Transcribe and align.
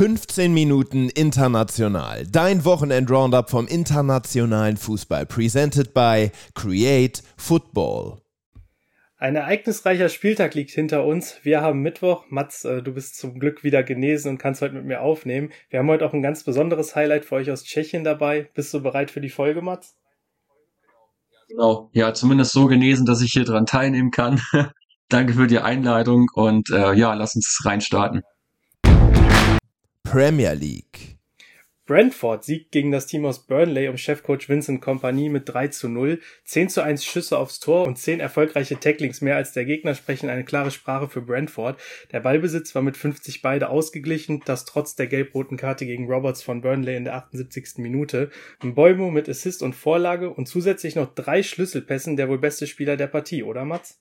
15 0.00 0.54
Minuten 0.54 1.10
international. 1.10 2.26
Dein 2.26 2.64
Wochenend-Roundup 2.64 3.50
vom 3.50 3.66
internationalen 3.66 4.78
Fußball. 4.78 5.26
Presented 5.26 5.92
by 5.92 6.30
Create 6.54 7.22
Football. 7.36 8.22
Ein 9.18 9.36
ereignisreicher 9.36 10.08
Spieltag 10.08 10.54
liegt 10.54 10.70
hinter 10.70 11.04
uns. 11.04 11.40
Wir 11.42 11.60
haben 11.60 11.82
Mittwoch. 11.82 12.24
Mats, 12.30 12.64
äh, 12.64 12.82
du 12.82 12.94
bist 12.94 13.18
zum 13.18 13.38
Glück 13.38 13.62
wieder 13.62 13.82
genesen 13.82 14.30
und 14.30 14.38
kannst 14.38 14.62
heute 14.62 14.74
mit 14.76 14.86
mir 14.86 15.02
aufnehmen. 15.02 15.50
Wir 15.68 15.80
haben 15.80 15.88
heute 15.88 16.06
auch 16.06 16.14
ein 16.14 16.22
ganz 16.22 16.44
besonderes 16.44 16.96
Highlight 16.96 17.26
für 17.26 17.34
euch 17.34 17.50
aus 17.50 17.64
Tschechien 17.64 18.02
dabei. 18.02 18.48
Bist 18.54 18.72
du 18.72 18.80
bereit 18.80 19.10
für 19.10 19.20
die 19.20 19.28
Folge, 19.28 19.60
Mats? 19.60 19.98
Genau, 21.50 21.90
ja, 21.92 22.14
zumindest 22.14 22.52
so 22.52 22.68
genesen, 22.68 23.04
dass 23.04 23.20
ich 23.20 23.32
hier 23.32 23.44
dran 23.44 23.66
teilnehmen 23.66 24.12
kann. 24.12 24.40
Danke 25.10 25.34
für 25.34 25.46
die 25.46 25.58
Einladung 25.58 26.28
und 26.32 26.70
äh, 26.70 26.94
ja, 26.94 27.12
lass 27.12 27.34
uns 27.34 27.60
reinstarten. 27.66 28.22
Premier 30.10 30.54
League. 30.54 31.20
Brentford 31.86 32.42
siegt 32.42 32.72
gegen 32.72 32.90
das 32.90 33.06
Team 33.06 33.24
aus 33.24 33.46
Burnley 33.46 33.86
um 33.86 33.96
Chefcoach 33.96 34.48
Vincent 34.48 34.82
Kompanie 34.82 35.28
mit 35.28 35.48
3 35.48 35.68
zu 35.68 35.88
0. 35.88 36.18
10 36.46 36.68
zu 36.68 36.82
1 36.82 37.04
Schüsse 37.04 37.38
aufs 37.38 37.60
Tor 37.60 37.86
und 37.86 37.96
10 37.96 38.18
erfolgreiche 38.18 38.80
Tacklings 38.80 39.20
mehr 39.20 39.36
als 39.36 39.52
der 39.52 39.64
Gegner 39.66 39.94
sprechen 39.94 40.28
eine 40.28 40.42
klare 40.42 40.72
Sprache 40.72 41.08
für 41.08 41.22
Brentford. 41.22 41.80
Der 42.10 42.18
Ballbesitz 42.18 42.74
war 42.74 42.82
mit 42.82 42.96
50 42.96 43.40
beide 43.40 43.68
ausgeglichen, 43.68 44.42
das 44.44 44.64
trotz 44.64 44.96
der 44.96 45.06
gelb-roten 45.06 45.56
Karte 45.56 45.86
gegen 45.86 46.10
Roberts 46.10 46.42
von 46.42 46.60
Burnley 46.60 46.96
in 46.96 47.04
der 47.04 47.14
78. 47.14 47.74
Minute. 47.76 48.30
Mbeumo 48.64 49.12
mit 49.12 49.28
Assist 49.28 49.62
und 49.62 49.76
Vorlage 49.76 50.30
und 50.30 50.46
zusätzlich 50.46 50.96
noch 50.96 51.14
drei 51.14 51.44
Schlüsselpässen 51.44 52.16
der 52.16 52.28
wohl 52.28 52.38
beste 52.38 52.66
Spieler 52.66 52.96
der 52.96 53.06
Partie, 53.06 53.44
oder 53.44 53.64
Mats? 53.64 54.00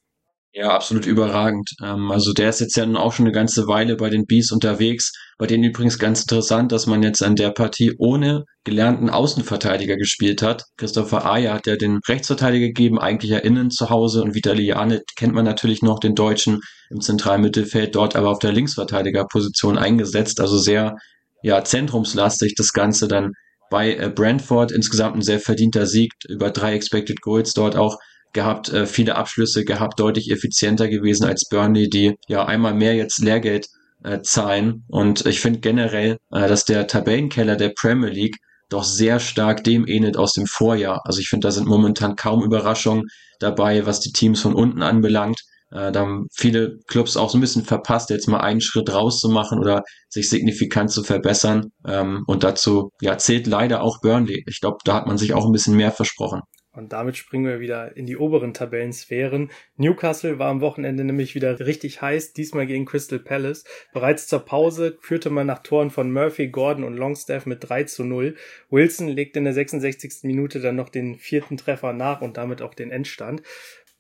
Ja, 0.52 0.70
absolut 0.72 1.06
überragend. 1.06 1.70
Ähm, 1.84 2.10
also 2.12 2.34
der 2.34 2.50
ist 2.50 2.60
jetzt 2.60 2.76
ja 2.76 2.86
nun 2.86 2.98
auch 2.98 3.14
schon 3.14 3.26
eine 3.26 3.34
ganze 3.34 3.68
Weile 3.68 3.96
bei 3.96 4.10
den 4.10 4.26
Bees 4.26 4.52
unterwegs. 4.52 5.12
Bei 5.38 5.46
denen 5.46 5.64
übrigens 5.64 6.00
ganz 6.00 6.22
interessant, 6.22 6.72
dass 6.72 6.88
man 6.88 7.04
jetzt 7.04 7.22
an 7.22 7.36
der 7.36 7.52
Partie 7.52 7.94
ohne 8.00 8.46
gelernten 8.64 9.12
Außenverteidiger 9.12 9.96
gespielt 9.96 10.42
hat. 10.42 10.64
Christopher 10.78 11.26
Ayer 11.26 11.54
hat 11.54 11.68
ja 11.68 11.76
den 11.76 12.00
Rechtsverteidiger 12.08 12.68
gegeben, 12.68 12.98
eigentlich 13.00 13.30
ja 13.32 13.38
innen 13.38 13.70
zu 13.70 13.92
Hause 13.92 14.24
und 14.24 14.34
Vitaliane 14.34 15.02
kennt 15.16 15.36
man 15.36 15.46
natürlich 15.46 15.84
noch, 15.84 16.00
den 16.00 16.16
Deutschen 16.16 16.60
im 16.90 17.00
zentralen 17.00 17.42
Mittelfeld, 17.42 17.94
dort 17.94 18.16
aber 18.16 18.30
auf 18.30 18.40
der 18.40 18.52
Linksverteidigerposition 18.52 19.78
eingesetzt. 19.78 20.42
Also 20.42 20.58
sehr, 20.58 20.96
ja, 21.44 21.64
zentrumslastig 21.64 22.56
das 22.58 22.74
Ganze 22.74 23.08
dann 23.08 23.34
bei 23.70 23.94
äh, 23.96 24.10
Brentford. 24.10 24.72
Insgesamt 24.72 25.16
ein 25.16 25.22
sehr 25.22 25.40
verdienter 25.40 25.86
Sieg, 25.86 26.12
über 26.28 26.50
drei 26.50 26.74
Expected 26.74 27.22
Goals 27.22 27.54
dort 27.54 27.76
auch 27.76 27.98
gehabt, 28.34 28.70
äh, 28.70 28.86
viele 28.86 29.16
Abschlüsse 29.16 29.64
gehabt, 29.66 30.00
deutlich 30.00 30.32
effizienter 30.32 30.88
gewesen 30.88 31.26
als 31.26 31.48
Burnley, 31.50 31.90
die 31.90 32.16
ja 32.28 32.46
einmal 32.46 32.74
mehr 32.74 32.96
jetzt 32.96 33.20
Lehrgeld 33.20 33.68
äh, 34.04 34.22
zahlen. 34.22 34.84
Und 34.88 35.26
ich 35.26 35.40
finde 35.40 35.60
generell, 35.60 36.18
äh, 36.32 36.48
dass 36.48 36.66
der 36.66 36.88
Tabellenkeller 36.88 37.56
der 37.56 37.70
Premier 37.70 38.10
League 38.10 38.38
doch 38.70 38.84
sehr 38.84 39.20
stark 39.20 39.64
dem 39.64 39.88
ähnelt 39.88 40.16
aus 40.16 40.34
dem 40.34 40.46
Vorjahr. 40.46 41.02
Also 41.06 41.20
ich 41.20 41.30
finde, 41.30 41.48
da 41.48 41.52
sind 41.52 41.68
momentan 41.68 42.16
kaum 42.16 42.44
Überraschungen 42.44 43.06
dabei, 43.40 43.86
was 43.86 44.00
die 44.00 44.12
Teams 44.12 44.42
von 44.42 44.54
unten 44.54 44.84
anbelangt. 44.84 45.42
Äh, 45.72 45.92
da 45.92 46.02
haben 46.02 46.28
viele 46.32 46.78
Clubs 46.88 47.18
auch 47.18 47.30
so 47.30 47.38
ein 47.38 47.42
bisschen 47.42 47.66
verpasst, 47.66 48.10
jetzt 48.10 48.28
mal 48.28 48.42
einen 48.42 48.62
Schritt 48.62 48.92
rauszumachen 48.94 49.60
oder 49.60 49.84
sich 50.08 50.30
signifikant 50.30 50.92
zu 50.92 51.04
verbessern. 51.04 51.72
Ähm, 51.88 52.24
und 52.28 52.44
dazu 52.44 52.92
ja, 53.02 53.18
zählt 53.18 53.48
leider 53.48 53.82
auch 53.82 54.02
Burnley. 54.02 54.44
Ich 54.48 54.62
glaube, 54.62 54.78
da 54.86 54.94
hat 54.94 55.08
man 55.08 55.18
sich 55.18 55.34
auch 55.34 55.46
ein 55.46 55.52
bisschen 55.52 55.76
mehr 55.76 55.92
versprochen. 55.92 56.42
Und 56.72 56.94
damit 56.94 57.18
springen 57.18 57.48
wir 57.48 57.60
wieder 57.60 57.98
in 57.98 58.06
die 58.06 58.16
oberen 58.16 58.54
Tabellensphären. 58.54 59.50
Newcastle 59.78 60.38
war 60.38 60.50
am 60.50 60.62
Wochenende 60.62 61.04
nämlich 61.04 61.34
wieder 61.34 61.60
richtig 61.60 62.02
heiß, 62.02 62.34
diesmal 62.34 62.68
gegen 62.68 62.86
Crystal 62.86 63.18
Palace. 63.18 63.64
Bereits 63.92 64.28
zur 64.28 64.46
Pause 64.46 64.98
führte 65.02 65.32
man 65.32 65.48
nach 65.48 65.64
Toren 65.64 65.90
von 65.90 66.12
Murphy, 66.12 66.50
Gordon 66.50 66.84
und 66.84 66.94
Longstaff 66.94 67.48
mit 67.48 67.68
3 67.68 67.86
zu 67.86 68.04
0. 68.04 68.36
Wilson 68.70 69.08
legte 69.08 69.40
in 69.40 69.46
der 69.46 69.54
66. 69.54 70.20
Minute 70.24 70.60
dann 70.60 70.76
noch 70.76 70.90
den 70.90 71.16
vierten 71.16 71.58
Treffer 71.58 71.92
nach 71.92 72.22
und 72.22 72.38
damit 72.38 72.62
auch 72.62 72.76
den 72.76 72.92
Endstand. 72.92 73.42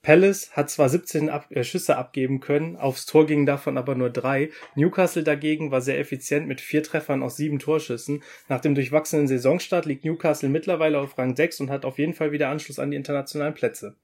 Palace 0.01 0.51
hat 0.51 0.69
zwar 0.69 0.87
17 0.87 1.29
Ab 1.29 1.47
äh, 1.49 1.63
Schüsse 1.63 1.97
abgeben 1.97 2.39
können, 2.39 2.77
aufs 2.77 3.05
Tor 3.05 3.25
gingen 3.25 3.45
davon 3.45 3.77
aber 3.77 3.95
nur 3.95 4.09
drei. 4.09 4.49
Newcastle 4.75 5.23
dagegen 5.23 5.71
war 5.71 5.81
sehr 5.81 5.99
effizient 5.99 6.47
mit 6.47 6.61
vier 6.61 6.83
Treffern 6.83 7.21
aus 7.21 7.35
sieben 7.35 7.59
Torschüssen. 7.59 8.23
Nach 8.47 8.61
dem 8.61 8.75
durchwachsenen 8.75 9.27
Saisonstart 9.27 9.85
liegt 9.85 10.05
Newcastle 10.05 10.49
mittlerweile 10.49 10.99
auf 10.99 11.17
Rang 11.17 11.35
6 11.35 11.61
und 11.61 11.69
hat 11.69 11.83
auf 11.83 11.99
jeden 11.99 12.13
Fall 12.13 12.31
wieder 12.31 12.49
Anschluss 12.49 12.79
an 12.79 12.91
die 12.91 12.97
internationalen 12.97 13.53
Plätze. 13.53 13.95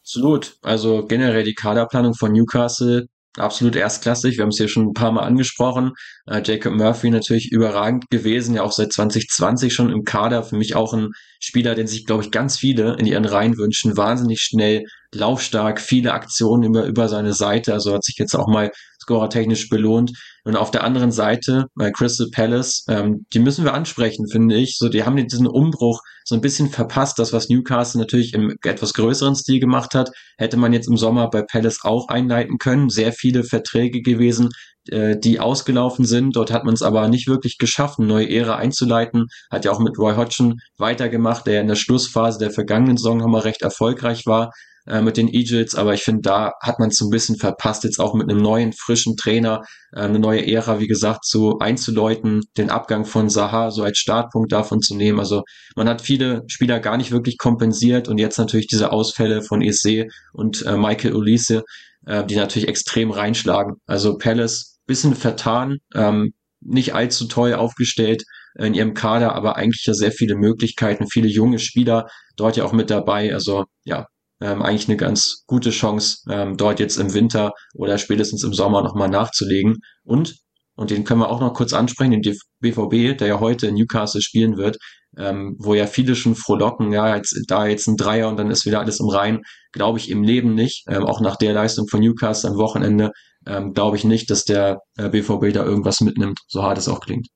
Absolut. 0.00 0.58
Also 0.62 1.06
generell 1.06 1.44
die 1.44 1.54
Kaderplanung 1.54 2.14
von 2.14 2.32
Newcastle 2.32 3.08
absolut 3.38 3.76
erstklassig. 3.76 4.36
Wir 4.36 4.42
haben 4.42 4.50
es 4.50 4.58
hier 4.58 4.68
schon 4.68 4.88
ein 4.88 4.92
paar 4.92 5.12
Mal 5.12 5.22
angesprochen. 5.22 5.92
Äh, 6.26 6.42
Jacob 6.44 6.74
Murphy 6.74 7.10
natürlich 7.10 7.50
überragend 7.52 8.10
gewesen, 8.10 8.54
ja 8.54 8.62
auch 8.62 8.72
seit 8.72 8.92
2020 8.92 9.72
schon 9.72 9.90
im 9.90 10.04
Kader. 10.04 10.42
Für 10.42 10.56
mich 10.56 10.74
auch 10.76 10.94
ein 10.94 11.10
Spieler, 11.40 11.74
den 11.74 11.86
sich, 11.86 12.06
glaube 12.06 12.24
ich, 12.24 12.30
ganz 12.30 12.58
viele 12.58 12.96
in 12.96 13.06
ihren 13.06 13.24
Reihen 13.24 13.56
wünschen. 13.56 13.96
Wahnsinnig 13.96 14.40
schnell, 14.40 14.84
laufstark, 15.14 15.80
viele 15.80 16.12
Aktionen 16.12 16.64
über, 16.64 16.84
über 16.84 17.08
seine 17.08 17.32
Seite. 17.32 17.72
Also 17.72 17.94
hat 17.94 18.04
sich 18.04 18.16
jetzt 18.18 18.34
auch 18.34 18.48
mal 18.48 18.70
scorertechnisch 19.08 19.68
belohnt. 19.68 20.12
Und 20.44 20.56
auf 20.56 20.70
der 20.70 20.84
anderen 20.84 21.10
Seite 21.10 21.66
bei 21.74 21.90
Crystal 21.90 22.28
Palace, 22.30 22.84
ähm, 22.88 23.26
die 23.32 23.38
müssen 23.38 23.64
wir 23.64 23.74
ansprechen, 23.74 24.28
finde 24.28 24.56
ich. 24.56 24.76
So, 24.78 24.88
die 24.88 25.04
haben 25.04 25.16
diesen 25.16 25.46
Umbruch 25.46 26.00
so 26.24 26.34
ein 26.34 26.40
bisschen 26.40 26.68
verpasst. 26.68 27.18
Das, 27.18 27.32
was 27.32 27.48
Newcastle 27.48 28.00
natürlich 28.00 28.34
im 28.34 28.54
etwas 28.62 28.94
größeren 28.94 29.34
Stil 29.34 29.60
gemacht 29.60 29.94
hat, 29.94 30.10
hätte 30.36 30.56
man 30.56 30.72
jetzt 30.72 30.88
im 30.88 30.96
Sommer 30.96 31.28
bei 31.30 31.42
Palace 31.42 31.80
auch 31.82 32.08
einleiten 32.08 32.58
können. 32.58 32.90
Sehr 32.90 33.12
viele 33.12 33.44
Verträge 33.44 34.02
gewesen, 34.02 34.50
äh, 34.90 35.16
die 35.18 35.40
ausgelaufen 35.40 36.04
sind. 36.04 36.36
Dort 36.36 36.52
hat 36.52 36.64
man 36.64 36.74
es 36.74 36.82
aber 36.82 37.08
nicht 37.08 37.28
wirklich 37.28 37.58
geschafft, 37.58 37.98
eine 37.98 38.08
neue 38.08 38.30
Ära 38.30 38.56
einzuleiten. 38.56 39.26
Hat 39.50 39.64
ja 39.64 39.72
auch 39.72 39.80
mit 39.80 39.98
Roy 39.98 40.14
Hodgson 40.16 40.60
weitergemacht, 40.76 41.46
der 41.46 41.62
in 41.62 41.68
der 41.68 41.76
Schlussphase 41.76 42.38
der 42.38 42.50
vergangenen 42.50 42.96
Saison 42.96 43.18
nochmal 43.18 43.42
recht 43.42 43.62
erfolgreich 43.62 44.26
war 44.26 44.52
äh, 44.88 45.02
mit 45.02 45.16
den 45.16 45.28
Eagles, 45.28 45.74
aber 45.74 45.94
ich 45.94 46.02
finde, 46.02 46.22
da 46.22 46.52
hat 46.62 46.78
man 46.78 46.88
es 46.88 46.96
so 46.96 47.06
ein 47.06 47.10
bisschen 47.10 47.36
verpasst, 47.36 47.84
jetzt 47.84 47.98
auch 47.98 48.14
mit 48.14 48.30
einem 48.30 48.40
neuen, 48.40 48.72
frischen 48.72 49.16
Trainer 49.16 49.62
äh, 49.92 50.00
eine 50.00 50.18
neue 50.18 50.46
Ära, 50.46 50.80
wie 50.80 50.86
gesagt, 50.86 51.26
so 51.26 51.58
einzuläuten, 51.58 52.42
den 52.56 52.70
Abgang 52.70 53.04
von 53.04 53.28
Saha 53.28 53.70
so 53.70 53.82
als 53.82 53.98
Startpunkt 53.98 54.52
davon 54.52 54.80
zu 54.80 54.96
nehmen. 54.96 55.18
Also 55.18 55.42
man 55.76 55.88
hat 55.88 56.00
viele 56.00 56.42
Spieler 56.48 56.80
gar 56.80 56.96
nicht 56.96 57.12
wirklich 57.12 57.38
kompensiert 57.38 58.08
und 58.08 58.18
jetzt 58.18 58.38
natürlich 58.38 58.66
diese 58.66 58.92
Ausfälle 58.92 59.42
von 59.42 59.62
Isse 59.62 60.06
und 60.32 60.64
äh, 60.64 60.76
Michael 60.76 61.14
Ulisse, 61.14 61.62
äh, 62.06 62.24
die 62.24 62.36
natürlich 62.36 62.68
extrem 62.68 63.10
reinschlagen. 63.10 63.76
Also 63.86 64.16
Palace 64.16 64.78
bisschen 64.86 65.14
vertan, 65.14 65.78
ähm, 65.94 66.32
nicht 66.60 66.94
allzu 66.94 67.28
toll 67.28 67.54
aufgestellt 67.54 68.24
in 68.58 68.74
ihrem 68.74 68.94
Kader, 68.94 69.34
aber 69.34 69.56
eigentlich 69.56 69.84
ja 69.86 69.94
sehr 69.94 70.10
viele 70.10 70.34
Möglichkeiten, 70.34 71.06
viele 71.06 71.28
junge 71.28 71.60
Spieler 71.60 72.08
dort 72.36 72.56
ja 72.56 72.64
auch 72.64 72.72
mit 72.72 72.90
dabei. 72.90 73.32
Also 73.32 73.66
ja, 73.84 74.06
ähm, 74.40 74.62
eigentlich 74.62 74.88
eine 74.88 74.96
ganz 74.96 75.44
gute 75.46 75.70
Chance, 75.70 76.18
ähm, 76.30 76.56
dort 76.56 76.80
jetzt 76.80 76.96
im 76.96 77.14
Winter 77.14 77.52
oder 77.74 77.98
spätestens 77.98 78.44
im 78.44 78.52
Sommer 78.52 78.82
nochmal 78.82 79.08
nachzulegen. 79.08 79.78
Und, 80.04 80.36
und 80.76 80.90
den 80.90 81.04
können 81.04 81.20
wir 81.20 81.30
auch 81.30 81.40
noch 81.40 81.54
kurz 81.54 81.72
ansprechen, 81.72 82.22
den 82.22 82.36
BVB, 82.60 83.18
der 83.18 83.28
ja 83.28 83.40
heute 83.40 83.66
in 83.66 83.74
Newcastle 83.74 84.22
spielen 84.22 84.56
wird, 84.56 84.78
ähm, 85.16 85.56
wo 85.58 85.74
ja 85.74 85.86
viele 85.86 86.14
schon 86.14 86.34
frohlocken, 86.34 86.92
ja, 86.92 87.16
jetzt, 87.16 87.36
da 87.48 87.66
jetzt 87.66 87.88
ein 87.88 87.96
Dreier 87.96 88.28
und 88.28 88.36
dann 88.36 88.50
ist 88.50 88.66
wieder 88.66 88.80
alles 88.80 89.00
im 89.00 89.08
Rhein, 89.08 89.40
glaube 89.72 89.98
ich 89.98 90.10
im 90.10 90.22
Leben 90.22 90.54
nicht. 90.54 90.84
Ähm, 90.88 91.04
auch 91.04 91.20
nach 91.20 91.36
der 91.36 91.52
Leistung 91.52 91.88
von 91.88 92.00
Newcastle 92.00 92.50
am 92.50 92.56
Wochenende 92.56 93.10
ähm, 93.46 93.72
glaube 93.72 93.96
ich 93.96 94.04
nicht, 94.04 94.30
dass 94.30 94.44
der 94.44 94.78
äh, 94.96 95.08
BVB 95.08 95.52
da 95.52 95.64
irgendwas 95.64 96.00
mitnimmt, 96.00 96.38
so 96.46 96.62
hart 96.62 96.78
es 96.78 96.88
auch 96.88 97.00
klingt. 97.00 97.28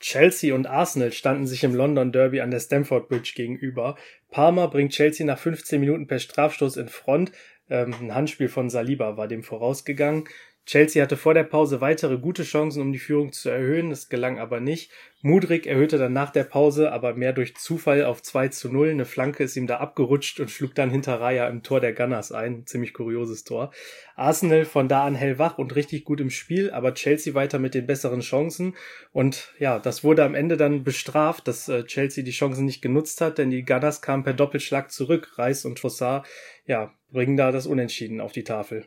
Chelsea 0.00 0.54
und 0.54 0.66
Arsenal 0.66 1.12
standen 1.12 1.46
sich 1.46 1.64
im 1.64 1.74
London 1.74 2.12
Derby 2.12 2.40
an 2.40 2.50
der 2.50 2.60
Stamford 2.60 3.08
Bridge 3.08 3.32
gegenüber. 3.34 3.96
Palmer 4.30 4.68
bringt 4.68 4.92
Chelsea 4.92 5.26
nach 5.26 5.38
15 5.38 5.80
Minuten 5.80 6.06
per 6.06 6.18
Strafstoß 6.18 6.76
in 6.76 6.88
Front. 6.88 7.32
Ähm, 7.68 7.94
ein 8.00 8.14
Handspiel 8.14 8.48
von 8.48 8.70
Saliba 8.70 9.16
war 9.16 9.28
dem 9.28 9.42
vorausgegangen. 9.42 10.24
Chelsea 10.68 11.02
hatte 11.02 11.16
vor 11.16 11.32
der 11.32 11.44
Pause 11.44 11.80
weitere 11.80 12.18
gute 12.18 12.42
Chancen, 12.42 12.82
um 12.82 12.92
die 12.92 12.98
Führung 12.98 13.32
zu 13.32 13.48
erhöhen, 13.48 13.88
das 13.88 14.10
gelang 14.10 14.38
aber 14.38 14.60
nicht. 14.60 14.90
Mudrik 15.22 15.66
erhöhte 15.66 15.96
dann 15.96 16.12
nach 16.12 16.28
der 16.28 16.44
Pause, 16.44 16.92
aber 16.92 17.14
mehr 17.14 17.32
durch 17.32 17.56
Zufall 17.56 18.04
auf 18.04 18.20
2 18.20 18.48
zu 18.48 18.70
0. 18.70 18.90
Eine 18.90 19.06
Flanke 19.06 19.44
ist 19.44 19.56
ihm 19.56 19.66
da 19.66 19.78
abgerutscht 19.78 20.40
und 20.40 20.50
schlug 20.50 20.74
dann 20.74 20.90
hinter 20.90 21.22
Raya 21.22 21.48
im 21.48 21.62
Tor 21.62 21.80
der 21.80 21.94
Gunners 21.94 22.32
ein. 22.32 22.66
Ziemlich 22.66 22.92
kurioses 22.92 23.44
Tor. 23.44 23.70
Arsenal 24.14 24.66
von 24.66 24.88
da 24.88 25.06
an 25.06 25.14
hellwach 25.14 25.56
und 25.56 25.74
richtig 25.74 26.04
gut 26.04 26.20
im 26.20 26.28
Spiel, 26.28 26.70
aber 26.70 26.92
Chelsea 26.92 27.32
weiter 27.32 27.58
mit 27.58 27.72
den 27.72 27.86
besseren 27.86 28.20
Chancen. 28.20 28.76
Und 29.10 29.54
ja, 29.58 29.78
das 29.78 30.04
wurde 30.04 30.22
am 30.22 30.34
Ende 30.34 30.58
dann 30.58 30.84
bestraft, 30.84 31.48
dass 31.48 31.70
äh, 31.70 31.84
Chelsea 31.84 32.22
die 32.22 32.30
Chancen 32.30 32.66
nicht 32.66 32.82
genutzt 32.82 33.22
hat, 33.22 33.38
denn 33.38 33.48
die 33.48 33.64
Gunners 33.64 34.02
kamen 34.02 34.22
per 34.22 34.34
Doppelschlag 34.34 34.90
zurück. 34.90 35.38
Reis 35.38 35.64
und 35.64 35.78
Trossard, 35.78 36.26
ja, 36.66 36.92
bringen 37.10 37.38
da 37.38 37.52
das 37.52 37.66
Unentschieden 37.66 38.20
auf 38.20 38.32
die 38.32 38.44
Tafel. 38.44 38.86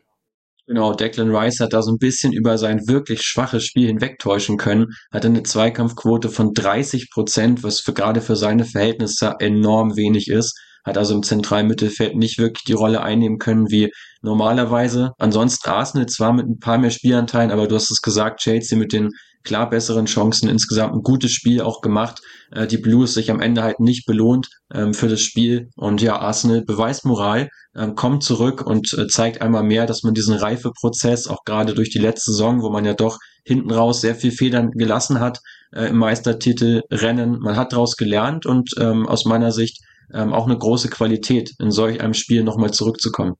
Genau, 0.71 0.93
Declan 0.93 1.35
Rice 1.35 1.59
hat 1.59 1.73
da 1.73 1.81
so 1.81 1.91
ein 1.91 1.97
bisschen 1.97 2.31
über 2.31 2.57
sein 2.57 2.87
wirklich 2.87 3.23
schwaches 3.23 3.65
Spiel 3.65 3.87
hinwegtäuschen 3.87 4.55
können, 4.55 4.87
hatte 5.11 5.27
eine 5.27 5.43
Zweikampfquote 5.43 6.29
von 6.29 6.53
30 6.53 7.09
Prozent, 7.11 7.61
was 7.61 7.81
für 7.81 7.91
gerade 7.91 8.21
für 8.21 8.37
seine 8.37 8.63
Verhältnisse 8.63 9.35
enorm 9.39 9.97
wenig 9.97 10.29
ist, 10.29 10.57
hat 10.85 10.97
also 10.97 11.13
im 11.13 11.23
zentralen 11.23 11.67
Mittelfeld 11.67 12.15
nicht 12.15 12.37
wirklich 12.37 12.63
die 12.63 12.71
Rolle 12.71 13.03
einnehmen 13.03 13.37
können 13.37 13.69
wie 13.69 13.91
normalerweise. 14.21 15.11
Ansonsten 15.17 15.69
Arsenal 15.69 16.05
zwar 16.05 16.31
mit 16.31 16.47
ein 16.47 16.59
paar 16.59 16.77
mehr 16.77 16.91
Spielanteilen, 16.91 17.51
aber 17.51 17.67
du 17.67 17.75
hast 17.75 17.91
es 17.91 18.01
gesagt, 18.01 18.39
Chelsea 18.39 18.77
mit 18.77 18.93
den 18.93 19.09
klar 19.43 19.69
besseren 19.69 20.05
Chancen, 20.05 20.49
insgesamt 20.49 20.93
ein 20.93 21.01
gutes 21.01 21.31
Spiel 21.31 21.61
auch 21.61 21.81
gemacht. 21.81 22.21
Äh, 22.51 22.67
die 22.67 22.77
Blues 22.77 23.13
sich 23.13 23.31
am 23.31 23.41
Ende 23.41 23.63
halt 23.63 23.79
nicht 23.79 24.05
belohnt 24.05 24.47
ähm, 24.73 24.93
für 24.93 25.07
das 25.07 25.21
Spiel. 25.21 25.69
Und 25.75 26.01
ja, 26.01 26.19
Arsenal 26.19 26.63
beweist 26.63 27.05
Moral, 27.05 27.49
ähm, 27.75 27.95
kommt 27.95 28.23
zurück 28.23 28.65
und 28.65 28.93
äh, 28.93 29.07
zeigt 29.07 29.41
einmal 29.41 29.63
mehr, 29.63 29.85
dass 29.85 30.03
man 30.03 30.13
diesen 30.13 30.35
Reifeprozess, 30.35 31.27
auch 31.27 31.43
gerade 31.45 31.73
durch 31.73 31.89
die 31.89 31.99
letzte 31.99 32.31
Saison, 32.31 32.61
wo 32.61 32.69
man 32.69 32.85
ja 32.85 32.93
doch 32.93 33.17
hinten 33.45 33.71
raus 33.71 34.01
sehr 34.01 34.15
viel 34.15 34.31
Federn 34.31 34.71
gelassen 34.71 35.19
hat 35.19 35.39
äh, 35.73 35.85
im 35.85 35.97
Meistertitel 35.97 36.81
man 36.89 37.55
hat 37.55 37.73
daraus 37.73 37.95
gelernt 37.95 38.45
und 38.45 38.71
ähm, 38.79 39.07
aus 39.07 39.25
meiner 39.25 39.51
Sicht 39.51 39.81
ähm, 40.13 40.33
auch 40.33 40.45
eine 40.45 40.57
große 40.57 40.89
Qualität, 40.89 41.53
in 41.59 41.71
solch 41.71 42.01
einem 42.01 42.13
Spiel 42.13 42.43
nochmal 42.43 42.71
zurückzukommen. 42.71 43.35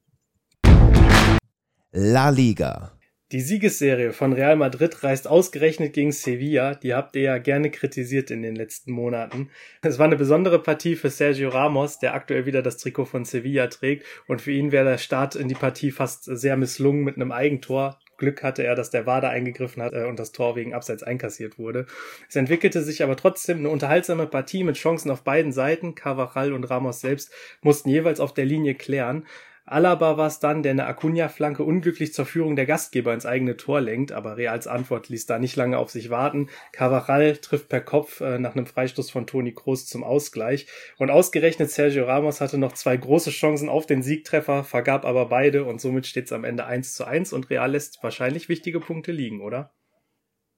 La 1.92 2.30
Liga. 2.30 2.94
Die 3.32 3.40
Siegesserie 3.40 4.12
von 4.12 4.34
Real 4.34 4.58
Madrid 4.58 5.04
reist 5.04 5.26
ausgerechnet 5.26 5.94
gegen 5.94 6.12
Sevilla. 6.12 6.76
Die 6.76 6.94
habt 6.94 7.16
ihr 7.16 7.22
ja 7.22 7.38
gerne 7.38 7.72
kritisiert 7.72 8.30
in 8.30 8.42
den 8.42 8.58
letzten 8.58 8.92
Monaten. 8.92 9.50
Es 9.82 9.98
war 9.98 10.08
eine 10.08 10.18
besondere 10.18 10.62
Partie 10.62 10.98
für 10.98 11.10
Sergio 11.10 11.48
Ramos, 11.48 11.98
der 12.00 12.14
aktuell 12.14 12.46
wieder 12.46 12.62
das 12.62 12.76
Trikot 12.76 13.06
von 13.06 13.24
Sevilla 13.24 13.68
trägt. 13.68 14.06
Und 14.28 14.42
für 14.42 14.52
ihn 14.52 14.74
wäre 14.74 14.84
der 14.84 14.98
Start 14.98 15.38
in 15.38 15.48
die 15.48 15.56
Partie 15.56 15.92
fast 15.92 16.26
sehr 16.26 16.58
misslungen 16.58 17.06
mit 17.06 17.16
einem 17.16 17.32
Eigentor. 17.32 18.00
Glück 18.18 18.44
hatte 18.44 18.64
er, 18.64 18.76
dass 18.76 18.90
der 18.90 19.06
Wader 19.06 19.30
eingegriffen 19.30 19.82
hat 19.82 19.94
äh, 19.94 20.04
und 20.04 20.20
das 20.20 20.34
Tor 20.34 20.58
wegen 20.58 20.74
Abseits 20.74 21.02
einkassiert 21.02 21.58
wurde. 21.58 21.86
Es 22.28 22.36
entwickelte 22.36 22.84
sich 22.84 23.02
aber 23.02 23.16
trotzdem 23.16 23.60
eine 23.60 23.70
unterhaltsame 23.70 24.28
Partie 24.28 24.66
mit 24.66 24.76
Chancen 24.76 25.10
auf 25.10 25.24
beiden 25.24 25.54
Seiten. 25.54 25.96
Carvajal 25.96 26.52
und 26.52 26.66
Ramos 26.66 27.00
selbst 27.00 27.32
mussten 27.62 27.88
jeweils 27.88 28.20
auf 28.20 28.34
der 28.34 28.46
Linie 28.46 28.76
klären. 28.76 29.26
Alaba 29.66 30.18
war 30.18 30.28
es 30.28 30.40
dann, 30.40 30.64
der 30.64 30.72
eine 30.72 30.88
Acuna-Flanke 30.88 31.64
unglücklich 31.64 32.14
zur 32.14 32.26
Führung 32.26 32.56
der 32.56 32.66
Gastgeber 32.66 33.14
ins 33.14 33.26
eigene 33.26 33.58
Tor 33.58 33.80
lenkt, 33.80 34.12
aber 34.12 34.38
Reals 34.38 34.68
Antwort 34.68 35.10
ließ 35.10 35.28
da 35.28 35.40
nicht 35.40 35.56
lange 35.56 35.78
auf 35.78 35.92
sich 35.92 36.10
warten. 36.10 36.50
Carvajal 36.74 37.38
trifft 37.38 37.70
per 37.70 37.82
Kopf 37.82 38.22
äh, 38.22 38.40
nach 38.40 38.56
einem 38.56 38.66
Freistoß 38.66 39.12
von 39.12 39.28
Toni 39.28 39.54
Kroos 39.54 39.86
zum 39.86 40.04
Ausgleich 40.04 40.68
und 40.98 41.12
ausgerechnet 41.12 41.70
Sergio 41.70 42.06
Ramos 42.06 42.42
hatte 42.42 42.58
noch 42.58 42.74
zwei 42.74 42.98
große 42.98 43.30
Chancen 43.30 43.70
auf 43.70 43.86
den 43.86 44.02
Siegtreffer, 44.02 44.64
vergab 44.64 45.06
aber 45.06 45.28
beide 45.28 45.64
und 45.64 45.80
somit 45.80 46.08
steht 46.08 46.26
es 46.26 46.34
am 46.34 46.44
Ende 46.44 46.66
1 46.66 46.94
zu 46.94 47.06
1 47.06 47.32
und 47.32 47.50
Real 47.50 47.72
lässt 47.72 48.00
wahrscheinlich 48.02 48.50
wichtige 48.50 48.80
Punkte 48.80 49.12
liegen, 49.12 49.42
oder? 49.42 49.72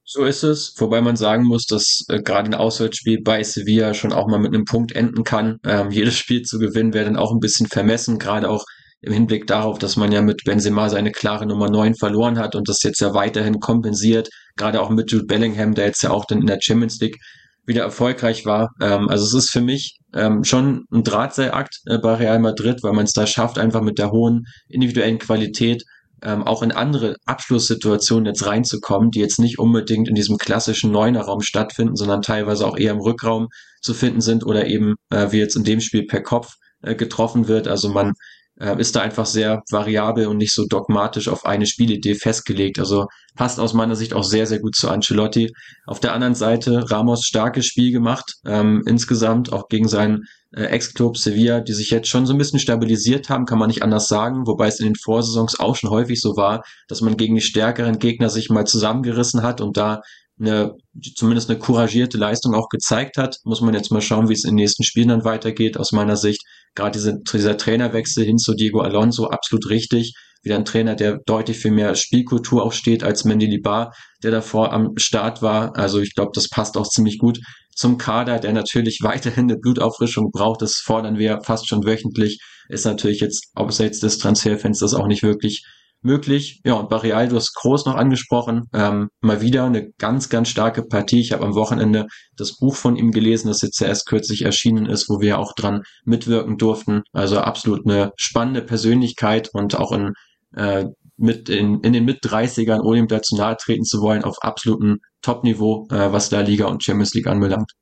So 0.06 0.24
ist 0.24 0.42
es, 0.42 0.74
wobei 0.78 1.00
man 1.00 1.16
sagen 1.16 1.44
muss, 1.44 1.66
dass 1.66 2.04
äh, 2.08 2.20
gerade 2.20 2.50
ein 2.50 2.54
Auswärtsspiel 2.54 3.22
bei 3.22 3.42
Sevilla 3.42 3.94
schon 3.94 4.12
auch 4.12 4.28
mal 4.28 4.38
mit 4.38 4.54
einem 4.54 4.66
Punkt 4.66 4.92
enden 4.92 5.24
kann. 5.24 5.58
Ähm, 5.64 5.90
jedes 5.90 6.16
Spiel 6.16 6.42
zu 6.42 6.58
gewinnen 6.58 6.92
wäre 6.92 7.06
dann 7.06 7.16
auch 7.16 7.32
ein 7.32 7.40
bisschen 7.40 7.66
vermessen, 7.68 8.18
gerade 8.18 8.50
auch 8.50 8.64
im 9.04 9.12
Hinblick 9.12 9.46
darauf, 9.46 9.78
dass 9.78 9.96
man 9.96 10.12
ja 10.12 10.22
mit 10.22 10.44
Benzema 10.44 10.88
seine 10.88 11.12
klare 11.12 11.46
Nummer 11.46 11.68
9 11.68 11.94
verloren 11.94 12.38
hat 12.38 12.54
und 12.54 12.68
das 12.68 12.82
jetzt 12.82 13.00
ja 13.00 13.14
weiterhin 13.14 13.60
kompensiert, 13.60 14.28
gerade 14.56 14.80
auch 14.80 14.90
mit 14.90 15.10
Jude 15.10 15.26
Bellingham, 15.26 15.74
der 15.74 15.86
jetzt 15.86 16.02
ja 16.02 16.10
auch 16.10 16.24
dann 16.24 16.40
in 16.40 16.46
der 16.46 16.58
Champions 16.60 16.98
League 17.00 17.18
wieder 17.66 17.82
erfolgreich 17.82 18.46
war. 18.46 18.70
Ähm, 18.80 19.08
also 19.08 19.24
es 19.24 19.44
ist 19.44 19.50
für 19.50 19.60
mich 19.60 19.98
ähm, 20.14 20.44
schon 20.44 20.84
ein 20.92 21.02
Drahtseilakt 21.02 21.80
äh, 21.86 21.98
bei 21.98 22.14
Real 22.14 22.38
Madrid, 22.38 22.82
weil 22.82 22.92
man 22.92 23.04
es 23.04 23.12
da 23.12 23.26
schafft, 23.26 23.58
einfach 23.58 23.82
mit 23.82 23.98
der 23.98 24.10
hohen 24.10 24.44
individuellen 24.68 25.18
Qualität 25.18 25.82
ähm, 26.22 26.42
auch 26.42 26.62
in 26.62 26.72
andere 26.72 27.16
Abschlusssituationen 27.26 28.26
jetzt 28.26 28.46
reinzukommen, 28.46 29.10
die 29.10 29.20
jetzt 29.20 29.38
nicht 29.38 29.58
unbedingt 29.58 30.08
in 30.08 30.14
diesem 30.14 30.38
klassischen 30.38 30.90
Neunerraum 30.90 31.42
stattfinden, 31.42 31.96
sondern 31.96 32.22
teilweise 32.22 32.66
auch 32.66 32.78
eher 32.78 32.92
im 32.92 33.00
Rückraum 33.00 33.48
zu 33.82 33.92
finden 33.92 34.20
sind 34.20 34.44
oder 34.46 34.66
eben 34.66 34.94
äh, 35.10 35.30
wie 35.30 35.38
jetzt 35.38 35.56
in 35.56 35.64
dem 35.64 35.80
Spiel 35.80 36.06
per 36.06 36.22
Kopf 36.22 36.54
äh, 36.82 36.94
getroffen 36.94 37.48
wird. 37.48 37.68
Also 37.68 37.90
man 37.90 38.12
äh, 38.60 38.78
ist 38.80 38.94
da 38.96 39.00
einfach 39.00 39.26
sehr 39.26 39.62
variabel 39.70 40.26
und 40.26 40.36
nicht 40.36 40.54
so 40.54 40.66
dogmatisch 40.66 41.28
auf 41.28 41.44
eine 41.44 41.66
Spielidee 41.66 42.14
festgelegt. 42.14 42.78
Also 42.78 43.06
passt 43.34 43.58
aus 43.58 43.74
meiner 43.74 43.96
Sicht 43.96 44.14
auch 44.14 44.24
sehr, 44.24 44.46
sehr 44.46 44.60
gut 44.60 44.76
zu 44.76 44.88
Ancelotti. 44.88 45.52
Auf 45.86 46.00
der 46.00 46.12
anderen 46.12 46.34
Seite 46.34 46.90
Ramos 46.90 47.24
starkes 47.24 47.66
Spiel 47.66 47.92
gemacht, 47.92 48.34
ähm, 48.46 48.82
insgesamt 48.86 49.52
auch 49.52 49.68
gegen 49.68 49.88
seinen 49.88 50.24
äh, 50.52 50.64
Ex-Club 50.64 51.16
Sevilla, 51.16 51.60
die 51.60 51.72
sich 51.72 51.90
jetzt 51.90 52.08
schon 52.08 52.26
so 52.26 52.32
ein 52.32 52.38
bisschen 52.38 52.60
stabilisiert 52.60 53.28
haben, 53.28 53.46
kann 53.46 53.58
man 53.58 53.68
nicht 53.68 53.82
anders 53.82 54.06
sagen, 54.06 54.46
wobei 54.46 54.68
es 54.68 54.78
in 54.78 54.86
den 54.86 54.96
Vorsaisons 54.96 55.58
auch 55.58 55.76
schon 55.76 55.90
häufig 55.90 56.20
so 56.20 56.36
war, 56.36 56.62
dass 56.88 57.00
man 57.00 57.16
gegen 57.16 57.34
die 57.34 57.40
stärkeren 57.40 57.98
Gegner 57.98 58.30
sich 58.30 58.50
mal 58.50 58.66
zusammengerissen 58.66 59.42
hat 59.42 59.60
und 59.60 59.76
da 59.76 60.00
eine, 60.38 60.74
zumindest 61.14 61.48
eine 61.48 61.58
couragierte 61.58 62.18
Leistung 62.18 62.54
auch 62.54 62.68
gezeigt 62.68 63.16
hat. 63.16 63.36
Muss 63.44 63.60
man 63.60 63.74
jetzt 63.74 63.92
mal 63.92 64.00
schauen, 64.00 64.28
wie 64.28 64.32
es 64.32 64.44
in 64.44 64.50
den 64.50 64.62
nächsten 64.62 64.82
Spielen 64.82 65.08
dann 65.08 65.24
weitergeht. 65.24 65.76
Aus 65.76 65.92
meiner 65.92 66.16
Sicht 66.16 66.42
gerade 66.74 66.92
diese, 66.92 67.20
dieser 67.32 67.56
Trainerwechsel 67.56 68.24
hin 68.24 68.38
zu 68.38 68.54
Diego 68.54 68.80
Alonso 68.80 69.28
absolut 69.28 69.70
richtig. 69.70 70.14
Wieder 70.42 70.56
ein 70.56 70.64
Trainer, 70.64 70.94
der 70.94 71.20
deutlich 71.24 71.58
für 71.58 71.70
mehr 71.70 71.94
Spielkultur 71.94 72.62
auch 72.62 72.72
steht 72.72 73.02
als 73.02 73.24
Mendy 73.24 73.46
Libar, 73.46 73.94
der 74.22 74.30
davor 74.30 74.72
am 74.72 74.92
Start 74.96 75.40
war. 75.40 75.76
Also 75.76 76.00
ich 76.00 76.14
glaube, 76.14 76.32
das 76.34 76.48
passt 76.48 76.76
auch 76.76 76.88
ziemlich 76.88 77.18
gut 77.18 77.38
zum 77.74 77.96
Kader, 77.96 78.38
der 78.38 78.52
natürlich 78.52 78.98
weiterhin 79.02 79.44
eine 79.44 79.58
Blutauffrischung 79.58 80.30
braucht. 80.32 80.62
Das 80.62 80.74
fordern 80.76 81.18
wir 81.18 81.40
fast 81.42 81.68
schon 81.68 81.84
wöchentlich. 81.84 82.40
Ist 82.68 82.86
natürlich 82.86 83.20
jetzt 83.20 83.50
abseits 83.54 84.00
des 84.00 84.18
Transferfensters 84.18 84.94
auch 84.94 85.06
nicht 85.06 85.22
wirklich 85.22 85.64
möglich. 86.04 86.60
Ja, 86.64 86.74
und 86.74 86.88
Barreal, 86.88 87.28
du 87.28 87.36
hast 87.36 87.54
Groß 87.54 87.86
noch 87.86 87.96
angesprochen. 87.96 88.68
Ähm, 88.72 89.08
mal 89.20 89.40
wieder 89.40 89.64
eine 89.64 89.90
ganz, 89.98 90.28
ganz 90.28 90.48
starke 90.48 90.82
Partie. 90.82 91.20
Ich 91.20 91.32
habe 91.32 91.44
am 91.44 91.54
Wochenende 91.54 92.06
das 92.36 92.56
Buch 92.56 92.76
von 92.76 92.96
ihm 92.96 93.10
gelesen, 93.10 93.48
das 93.48 93.62
jetzt 93.62 93.80
erst 93.80 94.06
kürzlich 94.06 94.42
erschienen 94.42 94.86
ist, 94.86 95.08
wo 95.08 95.20
wir 95.20 95.38
auch 95.38 95.54
dran 95.54 95.82
mitwirken 96.04 96.58
durften. 96.58 97.02
Also 97.12 97.38
absolut 97.40 97.86
eine 97.86 98.12
spannende 98.16 98.62
Persönlichkeit 98.62 99.48
und 99.52 99.76
auch 99.76 99.92
in, 99.92 100.12
äh, 100.54 100.84
mit 101.16 101.48
in, 101.48 101.80
in 101.80 101.92
den 101.92 102.04
Mit-30ern, 102.04 102.80
ohne 102.82 102.98
ihm 102.98 103.08
dazu 103.08 103.36
nahe 103.36 103.56
treten 103.56 103.84
zu 103.84 104.00
wollen, 104.00 104.24
auf 104.24 104.36
absolutem 104.42 104.98
Top-Niveau, 105.22 105.86
äh, 105.90 106.12
was 106.12 106.28
da 106.28 106.40
Liga 106.40 106.66
und 106.66 106.84
Champions 106.84 107.14
League 107.14 107.26
anbelangt. 107.26 107.72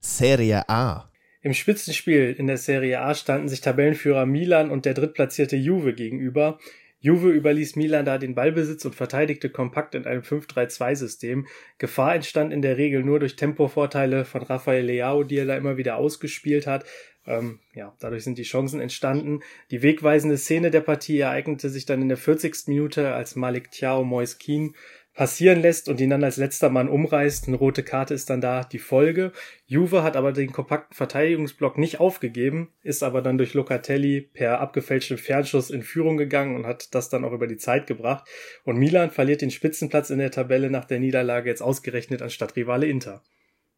Serie 0.00 0.68
A. 0.68 1.11
Im 1.42 1.54
Spitzenspiel 1.54 2.34
in 2.38 2.46
der 2.46 2.56
Serie 2.56 3.00
A 3.00 3.14
standen 3.14 3.48
sich 3.48 3.60
Tabellenführer 3.60 4.26
Milan 4.26 4.70
und 4.70 4.84
der 4.84 4.94
drittplatzierte 4.94 5.56
Juve 5.56 5.92
gegenüber. 5.92 6.58
Juve 7.00 7.30
überließ 7.30 7.74
Milan 7.74 8.04
da 8.04 8.16
den 8.16 8.36
Ballbesitz 8.36 8.84
und 8.84 8.94
verteidigte 8.94 9.50
kompakt 9.50 9.96
in 9.96 10.06
einem 10.06 10.22
5-3-2-System. 10.22 11.48
Gefahr 11.78 12.14
entstand 12.14 12.52
in 12.52 12.62
der 12.62 12.76
Regel 12.76 13.02
nur 13.02 13.18
durch 13.18 13.34
Tempovorteile 13.34 14.24
von 14.24 14.42
Rafael 14.42 14.84
Leao, 14.84 15.24
die 15.24 15.38
er 15.38 15.46
da 15.46 15.56
immer 15.56 15.76
wieder 15.76 15.96
ausgespielt 15.96 16.68
hat. 16.68 16.84
Ähm, 17.26 17.58
ja, 17.74 17.92
dadurch 17.98 18.22
sind 18.22 18.38
die 18.38 18.44
Chancen 18.44 18.80
entstanden. 18.80 19.40
Die 19.72 19.82
wegweisende 19.82 20.36
Szene 20.36 20.70
der 20.70 20.80
Partie 20.80 21.18
ereignete 21.18 21.70
sich 21.70 21.86
dann 21.86 22.02
in 22.02 22.08
der 22.08 22.18
40. 22.18 22.68
Minute, 22.68 23.14
als 23.14 23.34
Malik 23.34 23.72
Thiao 23.72 24.04
Moiskin 24.04 24.74
passieren 25.14 25.60
lässt 25.60 25.88
und 25.88 26.00
ihn 26.00 26.10
dann 26.10 26.24
als 26.24 26.38
letzter 26.38 26.70
Mann 26.70 26.88
umreißt. 26.88 27.48
Eine 27.48 27.56
rote 27.56 27.82
Karte 27.82 28.14
ist 28.14 28.30
dann 28.30 28.40
da 28.40 28.64
die 28.64 28.78
Folge. 28.78 29.32
Juve 29.66 30.02
hat 30.02 30.16
aber 30.16 30.32
den 30.32 30.52
kompakten 30.52 30.94
Verteidigungsblock 30.94 31.76
nicht 31.76 32.00
aufgegeben, 32.00 32.72
ist 32.82 33.02
aber 33.02 33.20
dann 33.20 33.36
durch 33.36 33.54
Locatelli 33.54 34.22
per 34.22 34.60
abgefälschtem 34.60 35.18
Fernschuss 35.18 35.70
in 35.70 35.82
Führung 35.82 36.16
gegangen 36.16 36.56
und 36.56 36.66
hat 36.66 36.94
das 36.94 37.10
dann 37.10 37.24
auch 37.24 37.32
über 37.32 37.46
die 37.46 37.58
Zeit 37.58 37.86
gebracht. 37.86 38.26
Und 38.64 38.78
Milan 38.78 39.10
verliert 39.10 39.42
den 39.42 39.50
Spitzenplatz 39.50 40.10
in 40.10 40.18
der 40.18 40.30
Tabelle 40.30 40.70
nach 40.70 40.86
der 40.86 41.00
Niederlage 41.00 41.50
jetzt 41.50 41.62
ausgerechnet 41.62 42.22
anstatt 42.22 42.56
Rivale 42.56 42.86
Inter. 42.86 43.22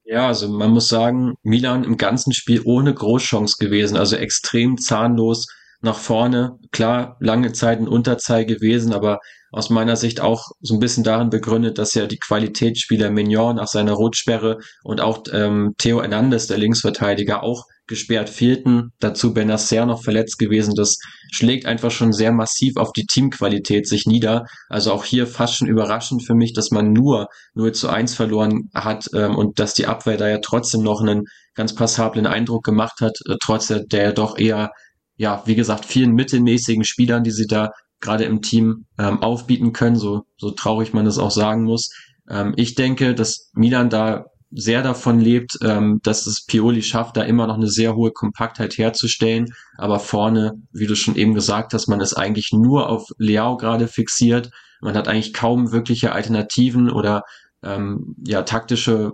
Ja, 0.04 0.28
also 0.28 0.48
man 0.48 0.70
muss 0.70 0.88
sagen, 0.88 1.34
Milan 1.42 1.82
im 1.82 1.96
ganzen 1.96 2.32
Spiel 2.32 2.60
ohne 2.64 2.92
Großchance 2.92 3.56
gewesen, 3.58 3.96
also 3.96 4.16
extrem 4.16 4.76
zahnlos 4.76 5.48
nach 5.80 5.98
vorne. 5.98 6.58
Klar, 6.72 7.16
lange 7.20 7.52
Zeit 7.52 7.78
ein 7.78 7.88
Unterzahl 7.88 8.44
gewesen, 8.44 8.92
aber 8.92 9.20
aus 9.54 9.70
meiner 9.70 9.94
Sicht 9.94 10.20
auch 10.20 10.48
so 10.60 10.74
ein 10.74 10.80
bisschen 10.80 11.04
darin 11.04 11.30
begründet, 11.30 11.78
dass 11.78 11.94
ja 11.94 12.06
die 12.06 12.18
Qualitätsspieler 12.18 13.10
Mignon 13.10 13.54
nach 13.54 13.68
seiner 13.68 13.92
Rotsperre 13.92 14.58
und 14.82 15.00
auch 15.00 15.22
ähm, 15.32 15.74
Theo 15.78 16.02
Hernandez, 16.02 16.48
der 16.48 16.58
Linksverteidiger, 16.58 17.44
auch 17.44 17.62
gesperrt 17.86 18.30
fehlten. 18.30 18.90
Dazu 18.98 19.32
Benacer 19.32 19.86
noch 19.86 20.02
verletzt 20.02 20.38
gewesen. 20.38 20.74
Das 20.74 20.96
schlägt 21.30 21.66
einfach 21.66 21.92
schon 21.92 22.12
sehr 22.12 22.32
massiv 22.32 22.76
auf 22.76 22.90
die 22.92 23.06
Teamqualität 23.06 23.86
sich 23.86 24.06
nieder. 24.06 24.44
Also 24.68 24.90
auch 24.92 25.04
hier 25.04 25.26
fast 25.28 25.54
schon 25.54 25.68
überraschend 25.68 26.26
für 26.26 26.34
mich, 26.34 26.52
dass 26.52 26.72
man 26.72 26.92
nur 26.92 27.28
0 27.54 27.72
zu 27.72 27.88
1 27.88 28.14
verloren 28.14 28.70
hat 28.74 29.06
ähm, 29.14 29.36
und 29.36 29.60
dass 29.60 29.74
die 29.74 29.86
Abwehr 29.86 30.16
da 30.16 30.28
ja 30.28 30.38
trotzdem 30.42 30.82
noch 30.82 31.00
einen 31.00 31.26
ganz 31.54 31.76
passablen 31.76 32.26
Eindruck 32.26 32.64
gemacht 32.64 33.00
hat, 33.00 33.18
äh, 33.28 33.36
trotz 33.40 33.68
der, 33.68 33.84
der 33.84 34.12
doch 34.12 34.36
eher 34.36 34.72
ja, 35.16 35.44
wie 35.46 35.54
gesagt, 35.54 35.84
vielen 35.84 36.12
mittelmäßigen 36.12 36.82
Spielern, 36.82 37.22
die 37.22 37.30
sie 37.30 37.46
da 37.46 37.70
gerade 38.04 38.24
im 38.24 38.42
Team 38.42 38.86
ähm, 38.98 39.20
aufbieten 39.22 39.72
können, 39.72 39.96
so, 39.96 40.22
so 40.36 40.50
traurig 40.50 40.92
man 40.92 41.04
das 41.04 41.18
auch 41.18 41.32
sagen 41.32 41.64
muss. 41.64 41.90
Ähm, 42.30 42.52
ich 42.56 42.74
denke, 42.76 43.14
dass 43.14 43.50
Milan 43.54 43.90
da 43.90 44.26
sehr 44.56 44.82
davon 44.82 45.18
lebt, 45.18 45.58
ähm, 45.62 46.00
dass 46.04 46.26
es 46.26 46.46
Pioli 46.46 46.82
schafft, 46.82 47.16
da 47.16 47.22
immer 47.22 47.46
noch 47.46 47.56
eine 47.56 47.66
sehr 47.66 47.96
hohe 47.96 48.12
Kompaktheit 48.12 48.78
herzustellen. 48.78 49.46
Aber 49.76 49.98
vorne, 49.98 50.52
wie 50.72 50.86
du 50.86 50.94
schon 50.94 51.16
eben 51.16 51.34
gesagt 51.34 51.74
hast, 51.74 51.88
man 51.88 52.00
ist 52.00 52.14
eigentlich 52.14 52.50
nur 52.52 52.88
auf 52.88 53.08
Leao 53.18 53.56
gerade 53.56 53.88
fixiert. 53.88 54.50
Man 54.80 54.96
hat 54.96 55.08
eigentlich 55.08 55.32
kaum 55.32 55.72
wirkliche 55.72 56.12
Alternativen 56.12 56.90
oder 56.90 57.22
ähm, 57.64 58.14
ja 58.24 58.42
taktische 58.42 59.12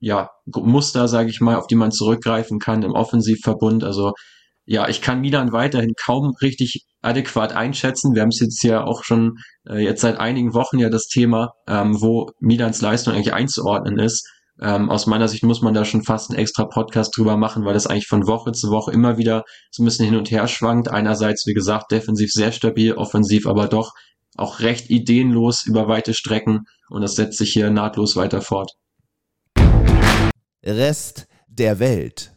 ja 0.00 0.30
Muster, 0.46 1.06
sage 1.06 1.30
ich 1.30 1.40
mal, 1.40 1.56
auf 1.56 1.66
die 1.66 1.76
man 1.76 1.92
zurückgreifen 1.92 2.58
kann 2.58 2.82
im 2.82 2.92
Offensivverbund. 2.92 3.84
Also 3.84 4.12
ja, 4.64 4.88
ich 4.88 5.02
kann 5.02 5.20
Milan 5.20 5.52
weiterhin 5.52 5.94
kaum 5.94 6.34
richtig 6.40 6.86
adäquat 7.02 7.52
einschätzen. 7.52 8.14
Wir 8.14 8.22
haben 8.22 8.28
es 8.28 8.40
jetzt 8.40 8.62
ja 8.62 8.84
auch 8.84 9.04
schon 9.04 9.38
äh, 9.68 9.82
jetzt 9.82 10.02
seit 10.02 10.18
einigen 10.18 10.54
Wochen 10.54 10.78
ja 10.78 10.90
das 10.90 11.06
Thema, 11.06 11.52
ähm, 11.66 12.00
wo 12.00 12.30
Milans 12.40 12.80
Leistung 12.80 13.14
eigentlich 13.14 13.32
einzuordnen 13.32 13.98
ist. 13.98 14.28
Ähm, 14.62 14.90
aus 14.90 15.06
meiner 15.06 15.28
Sicht 15.28 15.42
muss 15.42 15.62
man 15.62 15.72
da 15.72 15.86
schon 15.86 16.02
fast 16.02 16.30
einen 16.30 16.38
extra 16.38 16.66
Podcast 16.66 17.16
drüber 17.16 17.36
machen, 17.38 17.64
weil 17.64 17.72
das 17.72 17.86
eigentlich 17.86 18.08
von 18.08 18.26
Woche 18.26 18.52
zu 18.52 18.70
Woche 18.70 18.92
immer 18.92 19.16
wieder 19.16 19.44
so 19.70 19.82
ein 19.82 19.86
bisschen 19.86 20.04
hin 20.04 20.16
und 20.16 20.30
her 20.30 20.46
schwankt. 20.48 20.90
Einerseits, 20.90 21.46
wie 21.46 21.54
gesagt, 21.54 21.90
defensiv 21.92 22.30
sehr 22.30 22.52
stabil, 22.52 22.92
offensiv 22.92 23.46
aber 23.46 23.68
doch 23.68 23.92
auch 24.36 24.60
recht 24.60 24.90
ideenlos 24.90 25.64
über 25.66 25.88
weite 25.88 26.14
Strecken 26.14 26.66
und 26.88 27.02
das 27.02 27.16
setzt 27.16 27.38
sich 27.38 27.52
hier 27.52 27.70
nahtlos 27.70 28.16
weiter 28.16 28.42
fort. 28.42 28.72
Rest 30.62 31.26
der 31.48 31.78
Welt. 31.78 32.32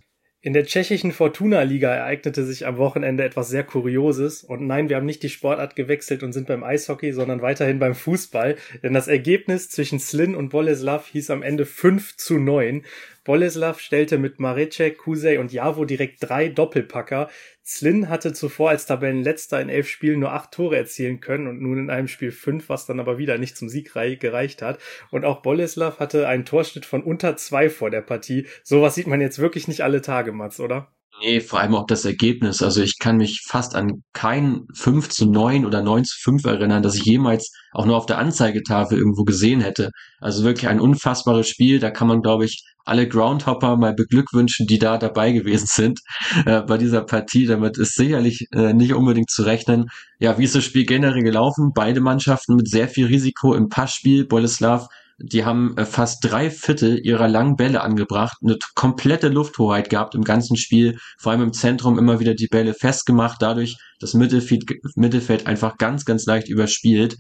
In 0.46 0.52
der 0.52 0.66
tschechischen 0.66 1.14
Fortuna-Liga 1.14 1.90
ereignete 1.90 2.44
sich 2.44 2.68
am 2.68 2.76
Wochenende 2.76 3.24
etwas 3.24 3.48
sehr 3.48 3.64
Kurioses. 3.64 4.44
Und 4.44 4.68
nein, 4.68 4.90
wir 4.90 4.98
haben 4.98 5.06
nicht 5.06 5.24
die 5.24 5.30
Sportart 5.30 5.78
gewechselt 5.78 6.22
und 6.22 6.34
sind 6.34 6.48
beim 6.48 6.66
Eishockey, 6.66 7.14
sondern 7.14 7.42
weiterhin 7.42 7.80
beim 7.80 7.96
Fußball. 7.96 8.58
Denn 8.84 8.94
das 8.94 9.08
Ergebnis 9.08 9.70
zwischen 9.70 10.02
Slin 10.02 10.36
und 10.36 10.50
Boleslav 10.50 11.08
hieß 11.08 11.30
am 11.30 11.44
Ende 11.44 11.66
5 11.66 12.18
zu 12.18 12.40
9. 12.40 12.84
Boleslav 13.24 13.80
stellte 13.80 14.18
mit 14.18 14.40
Marecek, 14.40 14.98
Kusej 14.98 15.38
und 15.38 15.54
Javo 15.54 15.86
direkt 15.86 16.18
drei 16.20 16.50
Doppelpacker. 16.50 17.30
Slin 17.64 18.10
hatte 18.10 18.34
zuvor 18.34 18.72
als 18.72 18.86
Tabellenletzter 18.86 19.62
in 19.62 19.70
elf 19.70 19.88
Spielen 19.88 20.20
nur 20.20 20.34
acht 20.34 20.52
Tore 20.52 20.76
erzielen 20.76 21.22
können 21.22 21.48
und 21.48 21.62
nun 21.62 21.78
in 21.78 21.90
einem 21.90 22.10
Spiel 22.10 22.32
fünf, 22.32 22.68
was 22.68 22.86
dann 22.86 23.00
aber 23.00 23.18
wieder 23.18 23.38
nicht 23.38 23.56
zum 23.56 23.70
Sieg 23.70 23.94
gereicht 23.94 24.62
hat. 24.62 24.80
Und 25.12 25.24
auch 25.24 25.42
Boleslav 25.42 26.00
hatte 26.00 26.28
einen 26.28 26.46
Torschnitt 26.46 26.86
von 26.86 27.02
unter 27.02 27.38
zwei 27.38 27.70
vor 27.70 27.90
der 27.90 28.02
Partie. 28.02 28.48
Sowas 28.64 28.96
sieht 28.96 29.08
man 29.08 29.22
jetzt 29.22 29.40
wirklich 29.40 29.70
nicht 29.70 29.82
alle 29.82 30.02
Tage, 30.02 30.34
Mats, 30.34 30.60
oder? 30.60 30.94
Nee, 31.22 31.42
vor 31.42 31.60
allem 31.60 31.76
auch 31.76 31.86
das 31.86 32.06
Ergebnis. 32.06 32.62
Also 32.62 32.82
ich 32.82 32.98
kann 33.00 33.18
mich 33.18 33.44
fast 33.46 33.76
an 33.76 34.04
kein 34.14 34.66
5 34.74 35.10
zu 35.10 35.30
9 35.30 35.66
oder 35.66 35.82
9 35.82 36.04
zu 36.04 36.18
5 36.20 36.44
erinnern, 36.46 36.84
das 36.84 36.96
ich 36.96 37.06
jemals 37.06 37.52
auch 37.72 37.86
nur 37.86 37.96
auf 37.96 38.08
der 38.08 38.18
Anzeigetafel 38.18 38.98
irgendwo 38.98 39.24
gesehen 39.24 39.62
hätte. 39.62 39.92
Also 40.20 40.44
wirklich 40.44 40.68
ein 40.68 40.82
unfassbares 40.82 41.48
Spiel. 41.48 41.80
Da 41.80 41.92
kann 41.92 42.08
man, 42.08 42.22
glaube 42.22 42.46
ich, 42.46 42.66
alle 42.84 43.08
Groundhopper 43.08 43.78
mal 43.78 43.94
beglückwünschen, 43.94 44.68
die 44.68 44.80
da 44.80 44.98
dabei 44.98 45.32
gewesen 45.32 45.68
sind 45.68 46.00
äh, 46.46 46.62
bei 46.62 46.78
dieser 46.78 47.02
Partie. 47.02 47.46
Damit 47.46 47.78
ist 47.78 47.96
sicherlich 47.96 48.48
äh, 48.54 48.74
nicht 48.74 48.94
unbedingt 48.94 49.30
zu 49.30 49.44
rechnen. 49.44 49.90
Ja, 50.20 50.38
wie 50.38 50.44
ist 50.44 50.56
das 50.56 50.64
Spiel 50.64 50.86
generell 50.86 51.24
gelaufen? 51.24 51.72
Beide 51.74 52.02
Mannschaften 52.02 52.56
mit 52.56 52.70
sehr 52.70 52.88
viel 52.88 53.08
Risiko 53.08 53.54
im 53.54 53.70
Passspiel. 53.70 54.26
Boleslav 54.26 54.88
die 55.20 55.46
haben 55.46 55.78
äh, 55.78 55.86
fast 55.86 56.24
drei 56.24 56.50
Viertel 56.50 57.00
ihrer 57.06 57.28
langen 57.28 57.56
Bälle 57.56 57.82
angebracht, 57.82 58.38
eine 58.42 58.58
komplette 58.76 59.30
Lufthoheit 59.30 59.90
gehabt 59.90 60.16
im 60.16 60.24
ganzen 60.24 60.58
Spiel, 60.58 60.98
vor 61.18 61.32
allem 61.32 61.44
im 61.44 61.54
Zentrum 61.54 61.98
immer 61.98 62.20
wieder 62.20 62.34
die 62.34 62.48
Bälle 62.48 62.74
festgemacht, 62.74 63.42
dadurch 63.42 63.78
das 64.00 64.14
Mittelfeld, 64.14 64.66
Mittelfeld 64.96 65.48
einfach 65.48 65.78
ganz, 65.78 66.06
ganz 66.06 66.26
leicht 66.26 66.50
überspielt. 66.50 67.16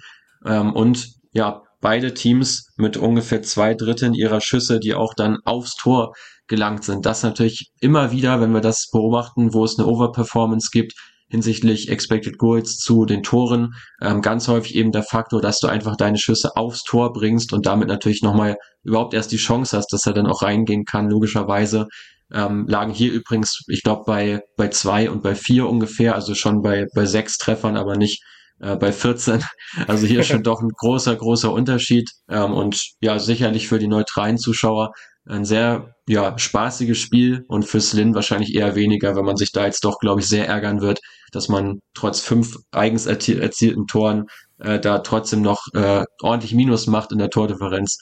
Ähm, 0.46 0.74
und 0.74 1.13
ja, 1.34 1.62
beide 1.84 2.16
Teams 2.16 2.70
mit 2.78 2.98
ungefähr 2.98 3.44
zwei 3.44 3.75
Dritteln 3.75 4.16
ihrer 4.16 4.42
Schüsse, 4.42 4.80
die 4.80 4.96
auch 4.96 5.13
dann 5.13 5.38
aufs 5.46 5.75
Tor 5.75 6.13
gelangt 6.48 6.84
sind. 6.84 7.06
Das 7.06 7.22
natürlich 7.22 7.72
immer 7.80 8.12
wieder, 8.12 8.42
wenn 8.42 8.54
wir 8.54 8.62
das 8.62 8.90
beobachten, 8.92 9.54
wo 9.54 9.63
es 9.63 9.78
eine 9.78 9.88
Overperformance 9.88 10.70
gibt, 10.72 10.94
hinsichtlich 11.30 11.90
Expected 11.90 12.38
Goals 12.38 12.78
zu 12.78 13.06
den 13.06 13.24
Toren. 13.24 13.74
Ähm, 14.02 14.22
ganz 14.22 14.48
häufig 14.48 14.75
eben 14.75 14.92
der 14.92 15.04
Faktor, 15.04 15.42
dass 15.42 15.60
du 15.60 15.68
einfach 15.68 15.96
deine 15.96 16.18
Schüsse 16.18 16.56
aufs 16.56 16.84
Tor 16.84 17.12
bringst 17.12 17.54
und 17.54 17.66
damit 17.66 17.88
natürlich 17.88 18.22
nochmal 18.22 18.56
überhaupt 18.84 19.13
erst 19.13 19.32
die 19.32 19.38
Chance 19.38 19.75
hast, 19.75 19.92
dass 19.92 20.06
er 20.06 20.13
dann 20.13 20.28
auch 20.28 20.42
reingehen 20.42 20.86
kann, 20.86 21.10
logischerweise. 21.10 21.88
Ähm, 22.32 22.66
lagen 22.68 22.94
hier 22.94 23.12
übrigens, 23.12 23.63
ich 23.68 23.84
glaube, 23.84 24.04
bei, 24.06 24.42
bei 24.58 24.70
zwei 24.70 25.10
und 25.10 25.22
bei 25.22 25.36
vier 25.36 25.68
ungefähr, 25.68 26.16
also 26.16 26.34
schon 26.34 26.62
bei, 26.62 26.86
bei 26.96 27.06
sechs 27.06 27.38
Treffern, 27.38 27.78
aber 27.78 27.96
nicht 27.98 28.24
äh, 28.60 28.75
bei 28.75 28.91
14. 28.91 29.43
Also 29.88 30.05
hier 30.05 30.24
schon 30.24 30.43
doch 30.43 30.62
ein 30.62 30.69
großer, 30.69 31.15
großer 31.15 31.51
Unterschied. 31.51 32.12
Ähm, 32.29 32.53
und 32.53 32.93
ja, 33.01 33.17
sicherlich 33.19 33.67
für 33.67 33.79
die 33.79 33.88
neutralen 33.88 34.38
Zuschauer 34.38 34.91
ein 35.25 35.45
sehr 35.45 35.95
ja, 36.07 36.38
spaßiges 36.38 36.98
Spiel 36.98 37.45
und 37.48 37.65
für 37.65 37.79
Slin 37.79 38.13
wahrscheinlich 38.13 38.53
eher 38.55 38.75
weniger, 38.75 39.15
wenn 39.15 39.25
man 39.25 39.38
sich 39.38 39.51
da 39.51 39.65
jetzt 39.65 39.86
doch, 39.86 40.00
glaube 40.00 40.19
ich, 40.22 40.27
sehr 40.27 40.48
ärgern 40.48 40.81
wird, 40.81 41.00
dass 41.31 41.48
man 41.48 41.79
trotz 41.93 42.19
fünf 42.19 42.57
eigens 42.72 43.05
erzie 43.05 43.39
erzielten 43.39 43.88
Toren 43.88 44.25
äh, 44.60 44.79
da 44.79 45.00
trotzdem 45.00 45.41
noch 45.41 45.62
äh, 45.74 46.03
ordentlich 46.22 46.53
Minus 46.53 46.88
macht 46.88 47.12
in 47.12 47.19
der 47.19 47.29
Tordifferenz. 47.29 48.00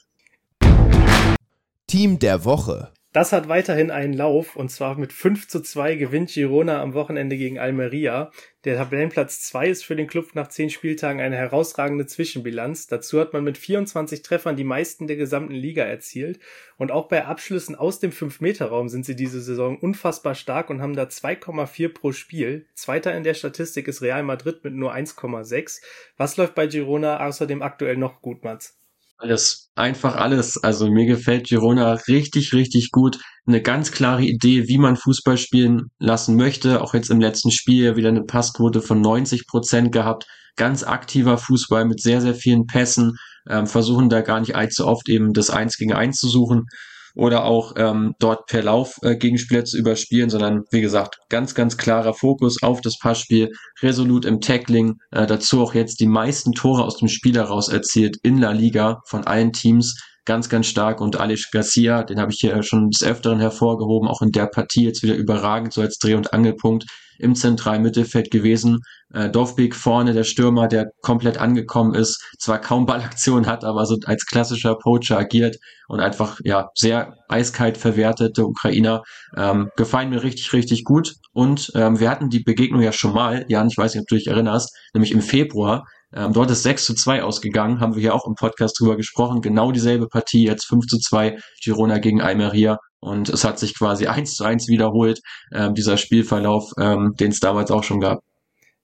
Team 1.88 2.20
der 2.20 2.44
Woche. 2.46 2.92
Das 3.14 3.34
hat 3.34 3.50
weiterhin 3.50 3.92
einen 3.92 4.14
Lauf 4.14 4.56
und 4.56 4.70
zwar 4.72 4.98
mit 4.98 5.12
5 5.12 5.50
zu 5.50 5.60
2 5.60 5.96
gewinnt 5.96 6.30
Girona 6.30 6.82
am 6.82 6.94
Wochenende 6.94 7.36
gegen 7.36 7.60
Almeria. 7.60 8.32
Der 8.64 8.78
Tabellenplatz 8.78 9.42
2 9.42 9.68
ist 9.68 9.84
für 9.84 9.98
den 9.98 10.08
Club 10.08 10.34
nach 10.34 10.48
10 10.48 10.70
Spieltagen 10.70 11.20
eine 11.20 11.36
herausragende 11.36 12.06
Zwischenbilanz. 12.06 12.88
Dazu 12.88 13.20
hat 13.20 13.34
man 13.34 13.44
mit 13.44 13.58
24 13.58 14.22
Treffern 14.22 14.56
die 14.56 14.64
meisten 14.64 15.08
der 15.08 15.18
gesamten 15.18 15.54
Liga 15.54 15.84
erzielt 15.84 16.40
und 16.78 16.94
auch 16.94 17.10
bei 17.10 17.26
Abschlüssen 17.26 17.76
aus 17.76 18.00
dem 18.00 18.12
5-Meter-Raum 18.12 18.88
sind 18.88 19.06
sie 19.06 19.18
diese 19.18 19.42
Saison 19.42 19.78
unfassbar 19.78 20.34
stark 20.34 20.70
und 20.70 20.82
haben 20.82 20.96
da 20.96 21.04
2,4 21.04 21.90
pro 21.90 22.14
Spiel. 22.14 22.66
Zweiter 22.76 23.14
in 23.14 23.24
der 23.24 23.34
Statistik 23.34 23.90
ist 23.90 24.02
Real 24.02 24.24
Madrid 24.24 24.64
mit 24.64 24.74
nur 24.74 24.94
1,6. 24.94 25.82
Was 26.16 26.38
läuft 26.38 26.56
bei 26.56 26.66
Girona 26.66 27.28
außerdem 27.28 27.62
aktuell 27.62 27.98
noch 27.98 28.22
gut, 28.22 28.46
Mats? 28.46 28.81
Alles, 29.22 29.70
einfach 29.76 30.16
alles. 30.16 30.58
Also 30.64 30.90
mir 30.90 31.06
gefällt 31.06 31.48
Girona 31.48 31.94
richtig, 32.08 32.54
richtig 32.54 32.90
gut. 32.90 33.20
Eine 33.46 33.62
ganz 33.62 33.92
klare 33.92 34.24
Idee, 34.24 34.68
wie 34.68 34.80
man 34.80 34.96
Fußball 34.96 35.38
spielen 35.38 35.92
lassen 36.00 36.36
möchte. 36.36 36.82
Auch 36.82 36.96
jetzt 36.96 37.12
im 37.12 37.22
letzten 37.22 37.52
Spiel 37.52 37.96
wieder 37.96 38.10
eine 38.10 38.24
Passquote 38.24 38.82
von 38.82 39.00
90 39.00 39.46
Prozent 39.46 39.92
gehabt. 39.92 40.26
Ganz 40.56 40.84
aktiver 40.84 41.38
Fußball 41.38 41.86
mit 41.86 42.02
sehr, 42.02 42.20
sehr 42.20 42.34
vielen 42.34 42.66
Pässen. 42.66 43.16
Ähm, 43.48 43.68
versuchen 43.68 44.10
da 44.10 44.22
gar 44.22 44.40
nicht 44.40 44.56
allzu 44.56 44.88
oft 44.88 45.08
eben 45.08 45.34
das 45.34 45.52
Eins 45.52 45.78
gegen 45.78 45.94
Eins 45.94 46.18
zu 46.18 46.28
suchen 46.28 46.66
oder 47.16 47.46
auch 47.46 47.74
ähm, 47.78 48.16
dort 48.20 48.46
per 48.48 48.64
Lauf 48.64 48.98
äh, 49.02 49.16
Gegenspieler 49.16 49.66
zu 49.66 49.78
überspielen, 49.78 50.30
sondern 50.30 50.64
wie 50.72 50.82
gesagt, 50.82 51.18
ganz, 51.30 51.56
ganz 51.56 51.78
klarer 51.78 52.14
Fokus 52.14 52.62
auf 52.64 52.82
das 52.82 52.98
Passspiel, 52.98 53.52
resolut 53.82 54.26
im 54.26 54.42
Tackling, 54.42 54.98
äh, 55.12 55.26
dazu 55.28 55.62
auch 55.62 55.74
jetzt 55.74 56.00
die 56.00 56.08
meisten 56.08 56.54
Tore 56.54 56.84
aus 56.84 56.98
dem 56.98 57.08
Spiel 57.08 57.36
heraus 57.36 57.70
erzielt 57.70 58.18
in 58.24 58.38
La 58.38 58.52
Liga 58.52 59.02
von 59.06 59.26
allen 59.26 59.54
Teams. 59.54 59.96
Ganz, 60.26 60.50
ganz 60.50 60.68
stark 60.68 61.02
und 61.02 61.20
Alex 61.20 61.50
Garcia, 61.50 62.04
den 62.04 62.20
habe 62.20 62.32
ich 62.32 62.38
hier 62.40 62.62
schon 62.62 62.92
des 62.92 63.04
Öfteren 63.04 63.40
hervorgehoben, 63.40 64.08
auch 64.08 64.22
in 64.22 64.32
der 64.32 64.46
Partie 64.46 64.86
jetzt 64.86 65.02
wieder 65.02 65.16
überragend, 65.16 65.74
so 65.74 65.82
als 65.82 65.98
Dreh- 65.98 66.14
und 66.14 66.32
Angelpunkt 66.32 66.86
im 67.22 67.36
zentralen 67.36 67.82
Mittelfeld 67.82 68.32
gewesen. 68.32 68.80
Äh, 69.14 69.30
Dovbik 69.30 69.76
vorne, 69.76 70.14
der 70.14 70.24
Stürmer, 70.24 70.68
der 70.68 70.92
komplett 71.02 71.38
angekommen 71.38 71.94
ist, 71.94 72.24
zwar 72.40 72.60
kaum 72.60 72.86
Ballaktion 72.86 73.46
hat, 73.46 73.64
aber 73.64 73.86
so 73.86 73.98
als 74.06 74.26
klassischer 74.26 74.76
Poacher 74.76 75.18
agiert 75.18 75.58
und 75.88 76.00
einfach 76.00 76.40
ja 76.44 76.70
sehr 76.76 77.16
eiskalt 77.28 77.78
verwertete 77.78 78.46
Ukrainer. 78.46 79.04
Ähm, 79.38 79.70
gefallen 79.78 80.10
mir 80.10 80.24
richtig, 80.24 80.54
richtig 80.54 80.84
gut. 80.84 81.16
Und 81.34 81.72
ähm, 81.76 82.00
wir 82.00 82.10
hatten 82.10 82.30
die 82.30 82.44
Begegnung 82.44 82.82
ja 82.82 82.92
schon 82.92 83.14
mal, 83.14 83.46
Jan, 83.48 83.68
ich 83.68 83.78
weiß 83.78 83.94
nicht, 83.94 84.02
ob 84.02 84.08
du 84.08 84.16
dich 84.16 84.28
erinnerst, 84.28 84.76
nämlich 84.94 85.12
im 85.12 85.22
Februar 85.22 85.86
ähm, 86.14 86.34
dort 86.34 86.52
ist 86.52 86.64
6 86.64 86.86
zu 86.86 86.94
2 86.94 87.24
ausgegangen, 87.24 87.80
haben 87.80 87.96
wir 87.96 88.02
hier 88.02 88.14
auch 88.14 88.28
im 88.28 88.36
Podcast 88.36 88.80
drüber 88.80 88.98
gesprochen. 88.98 89.42
Genau 89.42 89.72
dieselbe 89.72 90.08
Partie, 90.08 90.46
jetzt 90.46 90.66
5 90.66 90.86
zu 90.88 91.00
2, 91.00 91.38
Girona 91.64 92.00
gegen 92.00 92.22
Almeria. 92.22 92.78
Und 93.02 93.30
es 93.30 93.44
hat 93.44 93.60
sich 93.60 93.78
quasi 93.78 94.08
1 94.08 94.36
zu 94.36 94.46
1 94.46 94.68
wiederholt, 94.68 95.22
ähm, 95.52 95.74
dieser 95.74 95.98
Spielverlauf, 95.98 96.72
ähm, 96.80 97.16
den 97.20 97.32
es 97.32 97.40
damals 97.40 97.72
auch 97.72 97.84
schon 97.84 98.00
gab. 98.00 98.24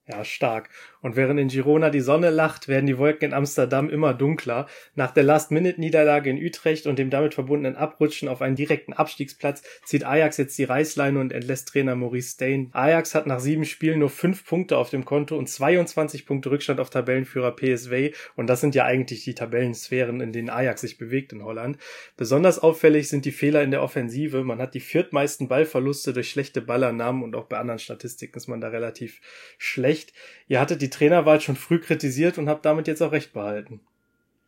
Ja, 0.07 0.23
stark. 0.23 0.69
Und 1.01 1.15
während 1.15 1.39
in 1.39 1.47
Girona 1.47 1.89
die 1.89 2.01
Sonne 2.01 2.29
lacht, 2.29 2.67
werden 2.67 2.85
die 2.85 2.97
Wolken 2.97 3.29
in 3.29 3.33
Amsterdam 3.33 3.89
immer 3.89 4.13
dunkler. 4.13 4.67
Nach 4.95 5.11
der 5.11 5.23
Last-Minute-Niederlage 5.23 6.29
in 6.29 6.43
Utrecht 6.43 6.87
und 6.87 6.99
dem 6.99 7.09
damit 7.09 7.33
verbundenen 7.33 7.75
Abrutschen 7.75 8.27
auf 8.27 8.41
einen 8.41 8.55
direkten 8.55 8.93
Abstiegsplatz 8.93 9.61
zieht 9.85 10.05
Ajax 10.05 10.37
jetzt 10.37 10.57
die 10.57 10.63
Reißleine 10.63 11.19
und 11.19 11.31
entlässt 11.31 11.69
Trainer 11.69 11.95
Maurice 11.95 12.31
Stain. 12.31 12.69
Ajax 12.73 13.15
hat 13.15 13.27
nach 13.27 13.39
sieben 13.39 13.65
Spielen 13.65 13.99
nur 13.99 14.09
fünf 14.09 14.45
Punkte 14.45 14.77
auf 14.77 14.89
dem 14.89 15.05
Konto 15.05 15.37
und 15.37 15.47
22 15.47 16.25
Punkte 16.25 16.51
Rückstand 16.51 16.79
auf 16.79 16.89
Tabellenführer 16.89 17.55
PSV. 17.55 18.15
Und 18.35 18.47
das 18.47 18.61
sind 18.61 18.75
ja 18.75 18.85
eigentlich 18.85 19.23
die 19.23 19.35
Tabellensphären, 19.35 20.21
in 20.21 20.31
denen 20.31 20.49
Ajax 20.49 20.81
sich 20.81 20.97
bewegt 20.97 21.33
in 21.33 21.43
Holland. 21.43 21.77
Besonders 22.15 22.59
auffällig 22.59 23.09
sind 23.09 23.25
die 23.25 23.31
Fehler 23.31 23.63
in 23.63 23.71
der 23.71 23.83
Offensive. 23.83 24.43
Man 24.43 24.59
hat 24.59 24.73
die 24.73 24.79
viertmeisten 24.79 25.47
Ballverluste 25.47 26.13
durch 26.13 26.29
schlechte 26.29 26.61
Ballernamen 26.61 27.23
und 27.23 27.35
auch 27.35 27.45
bei 27.45 27.57
anderen 27.57 27.79
Statistiken 27.79 28.37
ist 28.37 28.47
man 28.47 28.61
da 28.61 28.69
relativ 28.69 29.21
schlecht. 29.57 30.13
Ihr 30.47 30.59
hattet 30.59 30.81
die 30.81 30.86
Trainerwahl 30.89 31.41
schon 31.41 31.55
früh 31.55 31.79
kritisiert 31.79 32.37
und 32.37 32.49
habt 32.49 32.65
damit 32.65 32.87
jetzt 32.87 33.01
auch 33.01 33.11
recht 33.11 33.33
behalten. 33.33 33.81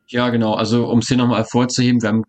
Ja, 0.08 0.30
genau. 0.30 0.54
Also 0.54 0.88
um 0.88 1.00
es 1.00 1.08
hier 1.08 1.18
nochmal 1.18 1.40
hervorzuheben, 1.40 2.02
wir 2.02 2.10
haben 2.10 2.24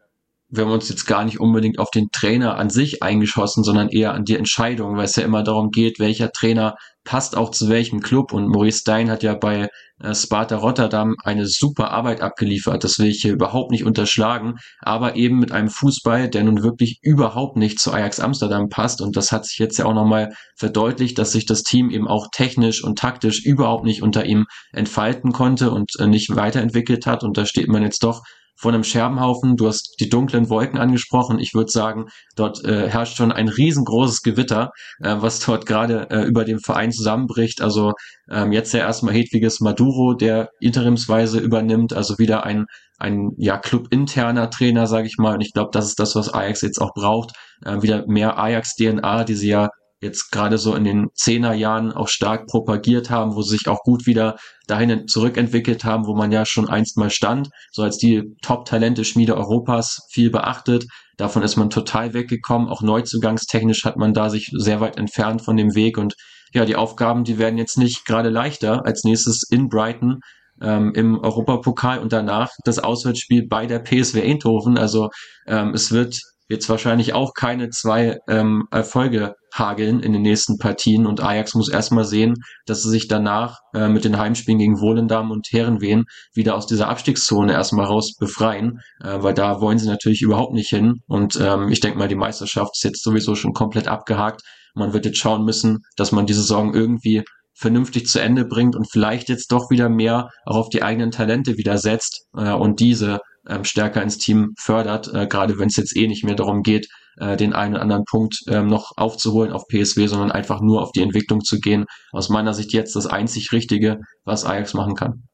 wir 0.50 0.64
haben 0.64 0.72
uns 0.72 0.88
jetzt 0.88 1.06
gar 1.06 1.24
nicht 1.24 1.40
unbedingt 1.40 1.78
auf 1.78 1.90
den 1.90 2.10
Trainer 2.10 2.56
an 2.56 2.70
sich 2.70 3.02
eingeschossen, 3.02 3.62
sondern 3.62 3.88
eher 3.88 4.12
an 4.14 4.24
die 4.24 4.36
Entscheidung, 4.36 4.96
weil 4.96 5.04
es 5.04 5.16
ja 5.16 5.22
immer 5.22 5.44
darum 5.44 5.70
geht, 5.70 6.00
welcher 6.00 6.32
Trainer 6.32 6.74
passt 7.04 7.36
auch 7.36 7.50
zu 7.50 7.68
welchem 7.68 8.00
Club. 8.00 8.32
Und 8.32 8.48
Maurice 8.48 8.80
Stein 8.80 9.10
hat 9.10 9.22
ja 9.22 9.34
bei 9.34 9.68
äh, 10.00 10.14
Sparta 10.14 10.56
Rotterdam 10.56 11.14
eine 11.22 11.46
super 11.46 11.92
Arbeit 11.92 12.20
abgeliefert. 12.20 12.84
Das 12.84 12.98
will 12.98 13.08
ich 13.08 13.22
hier 13.22 13.32
überhaupt 13.32 13.70
nicht 13.70 13.84
unterschlagen. 13.84 14.56
Aber 14.80 15.16
eben 15.16 15.38
mit 15.38 15.52
einem 15.52 15.70
Fußball, 15.70 16.28
der 16.28 16.44
nun 16.44 16.62
wirklich 16.62 16.98
überhaupt 17.02 17.56
nicht 17.56 17.78
zu 17.78 17.92
Ajax 17.92 18.20
Amsterdam 18.20 18.68
passt. 18.68 19.00
Und 19.00 19.16
das 19.16 19.32
hat 19.32 19.46
sich 19.46 19.58
jetzt 19.58 19.78
ja 19.78 19.86
auch 19.86 19.94
nochmal 19.94 20.34
verdeutlicht, 20.56 21.18
dass 21.18 21.32
sich 21.32 21.46
das 21.46 21.62
Team 21.62 21.90
eben 21.90 22.08
auch 22.08 22.26
technisch 22.32 22.84
und 22.84 22.98
taktisch 22.98 23.44
überhaupt 23.44 23.84
nicht 23.84 24.02
unter 24.02 24.26
ihm 24.26 24.46
entfalten 24.72 25.32
konnte 25.32 25.70
und 25.70 25.92
äh, 25.98 26.06
nicht 26.06 26.34
weiterentwickelt 26.34 27.06
hat. 27.06 27.22
Und 27.22 27.38
da 27.38 27.46
steht 27.46 27.68
man 27.68 27.82
jetzt 27.82 28.02
doch 28.02 28.22
von 28.60 28.74
einem 28.74 28.84
Scherbenhaufen. 28.84 29.56
Du 29.56 29.66
hast 29.66 29.96
die 30.00 30.08
dunklen 30.08 30.50
Wolken 30.50 30.78
angesprochen. 30.78 31.38
Ich 31.38 31.54
würde 31.54 31.70
sagen, 31.70 32.06
dort 32.36 32.62
äh, 32.64 32.88
herrscht 32.88 33.16
schon 33.16 33.32
ein 33.32 33.48
riesengroßes 33.48 34.22
Gewitter, 34.22 34.70
äh, 35.00 35.16
was 35.18 35.40
dort 35.40 35.64
gerade 35.64 36.10
äh, 36.10 36.24
über 36.24 36.44
dem 36.44 36.60
Verein 36.60 36.92
zusammenbricht. 36.92 37.62
Also 37.62 37.92
ähm, 38.30 38.52
jetzt 38.52 38.72
ja 38.74 38.80
erstmal 38.80 39.14
Hedwiges 39.14 39.60
Maduro, 39.60 40.14
der 40.14 40.50
interimsweise 40.60 41.38
übernimmt, 41.38 41.94
also 41.94 42.18
wieder 42.18 42.44
ein 42.44 42.66
ein 42.98 43.30
ja 43.38 43.56
clubinterner 43.56 44.50
Trainer, 44.50 44.86
sage 44.86 45.06
ich 45.06 45.16
mal. 45.16 45.34
Und 45.34 45.40
ich 45.40 45.54
glaube, 45.54 45.70
das 45.72 45.86
ist 45.86 45.98
das, 45.98 46.14
was 46.14 46.32
Ajax 46.32 46.60
jetzt 46.60 46.82
auch 46.82 46.92
braucht. 46.92 47.32
Äh, 47.64 47.80
wieder 47.80 48.04
mehr 48.06 48.38
Ajax-DNA, 48.38 49.24
die 49.24 49.34
sie 49.34 49.48
ja 49.48 49.70
jetzt 50.00 50.30
gerade 50.30 50.58
so 50.58 50.74
in 50.74 50.84
den 50.84 51.08
Zehnerjahren 51.14 51.92
auch 51.92 52.08
stark 52.08 52.46
propagiert 52.46 53.10
haben, 53.10 53.34
wo 53.34 53.42
sie 53.42 53.56
sich 53.56 53.68
auch 53.68 53.82
gut 53.82 54.06
wieder 54.06 54.36
dahin 54.66 55.06
zurückentwickelt 55.06 55.84
haben, 55.84 56.06
wo 56.06 56.14
man 56.14 56.32
ja 56.32 56.46
schon 56.46 56.68
einst 56.68 56.96
mal 56.96 57.10
stand, 57.10 57.50
so 57.70 57.82
als 57.82 57.98
die 57.98 58.34
Top-Talente-Schmiede 58.42 59.36
Europas 59.36 60.06
viel 60.10 60.30
beachtet. 60.30 60.86
Davon 61.18 61.42
ist 61.42 61.56
man 61.56 61.68
total 61.68 62.14
weggekommen. 62.14 62.68
Auch 62.68 62.80
neuzugangstechnisch 62.80 63.84
hat 63.84 63.96
man 63.96 64.14
da 64.14 64.30
sich 64.30 64.50
sehr 64.56 64.80
weit 64.80 64.96
entfernt 64.96 65.42
von 65.42 65.56
dem 65.56 65.74
Weg 65.74 65.98
und 65.98 66.14
ja, 66.52 66.64
die 66.64 66.76
Aufgaben, 66.76 67.24
die 67.24 67.38
werden 67.38 67.58
jetzt 67.58 67.78
nicht 67.78 68.04
gerade 68.06 68.28
leichter. 68.28 68.84
Als 68.84 69.04
nächstes 69.04 69.44
in 69.48 69.68
Brighton 69.68 70.20
ähm, 70.60 70.92
im 70.94 71.18
Europapokal 71.18 71.98
und 71.98 72.12
danach 72.12 72.50
das 72.64 72.78
Auswärtsspiel 72.78 73.46
bei 73.46 73.66
der 73.66 73.80
PSW 73.80 74.22
Eindhoven. 74.22 74.76
Also 74.76 75.10
ähm, 75.46 75.74
es 75.74 75.92
wird 75.92 76.20
jetzt 76.50 76.68
wahrscheinlich 76.68 77.14
auch 77.14 77.32
keine 77.32 77.70
zwei 77.70 78.18
ähm, 78.28 78.64
Erfolge 78.72 79.36
hageln 79.54 80.00
in 80.00 80.12
den 80.12 80.22
nächsten 80.22 80.58
Partien. 80.58 81.06
Und 81.06 81.22
Ajax 81.22 81.54
muss 81.54 81.70
erstmal 81.70 82.04
sehen, 82.04 82.34
dass 82.66 82.82
sie 82.82 82.90
sich 82.90 83.06
danach 83.06 83.58
äh, 83.72 83.88
mit 83.88 84.04
den 84.04 84.18
Heimspielen 84.18 84.58
gegen 84.58 84.80
Wohlendam 84.80 85.30
und 85.30 85.46
Herrenwehen 85.50 86.04
wieder 86.34 86.56
aus 86.56 86.66
dieser 86.66 86.88
Abstiegszone 86.88 87.52
erstmal 87.52 87.86
raus 87.86 88.16
befreien, 88.18 88.80
äh, 89.02 89.22
weil 89.22 89.32
da 89.32 89.60
wollen 89.60 89.78
sie 89.78 89.88
natürlich 89.88 90.22
überhaupt 90.22 90.52
nicht 90.52 90.68
hin. 90.68 90.96
Und 91.06 91.38
ähm, 91.40 91.68
ich 91.68 91.78
denke 91.78 91.98
mal, 91.98 92.08
die 92.08 92.16
Meisterschaft 92.16 92.72
ist 92.74 92.82
jetzt 92.82 93.04
sowieso 93.04 93.36
schon 93.36 93.52
komplett 93.52 93.86
abgehakt. 93.86 94.42
Man 94.74 94.92
wird 94.92 95.06
jetzt 95.06 95.18
schauen 95.18 95.44
müssen, 95.44 95.78
dass 95.96 96.10
man 96.10 96.26
die 96.26 96.34
Saison 96.34 96.74
irgendwie 96.74 97.22
vernünftig 97.54 98.06
zu 98.06 98.20
Ende 98.20 98.44
bringt 98.44 98.74
und 98.74 98.90
vielleicht 98.90 99.28
jetzt 99.28 99.52
doch 99.52 99.70
wieder 99.70 99.88
mehr 99.88 100.30
auch 100.46 100.56
auf 100.56 100.68
die 100.68 100.82
eigenen 100.82 101.12
Talente 101.12 101.56
wieder 101.58 101.78
setzt 101.78 102.26
äh, 102.36 102.52
und 102.52 102.80
diese 102.80 103.20
ähm, 103.48 103.64
stärker 103.64 104.02
ins 104.02 104.18
Team 104.18 104.54
fördert, 104.58 105.12
äh, 105.12 105.26
gerade 105.26 105.58
wenn 105.58 105.68
es 105.68 105.76
jetzt 105.76 105.96
eh 105.96 106.06
nicht 106.06 106.24
mehr 106.24 106.34
darum 106.34 106.62
geht, 106.62 106.88
äh, 107.18 107.36
den 107.36 107.52
einen 107.52 107.74
oder 107.74 107.82
anderen 107.82 108.04
Punkt 108.04 108.40
ähm, 108.48 108.66
noch 108.66 108.92
aufzuholen 108.96 109.52
auf 109.52 109.66
PSW, 109.68 110.06
sondern 110.06 110.32
einfach 110.32 110.60
nur 110.60 110.82
auf 110.82 110.92
die 110.92 111.02
Entwicklung 111.02 111.42
zu 111.42 111.60
gehen. 111.60 111.84
Aus 112.12 112.28
meiner 112.28 112.54
Sicht 112.54 112.72
jetzt 112.72 112.96
das 112.96 113.06
einzig 113.06 113.52
Richtige, 113.52 114.00
was 114.24 114.44
Ajax 114.44 114.74
machen 114.74 114.94
kann. 114.94 115.24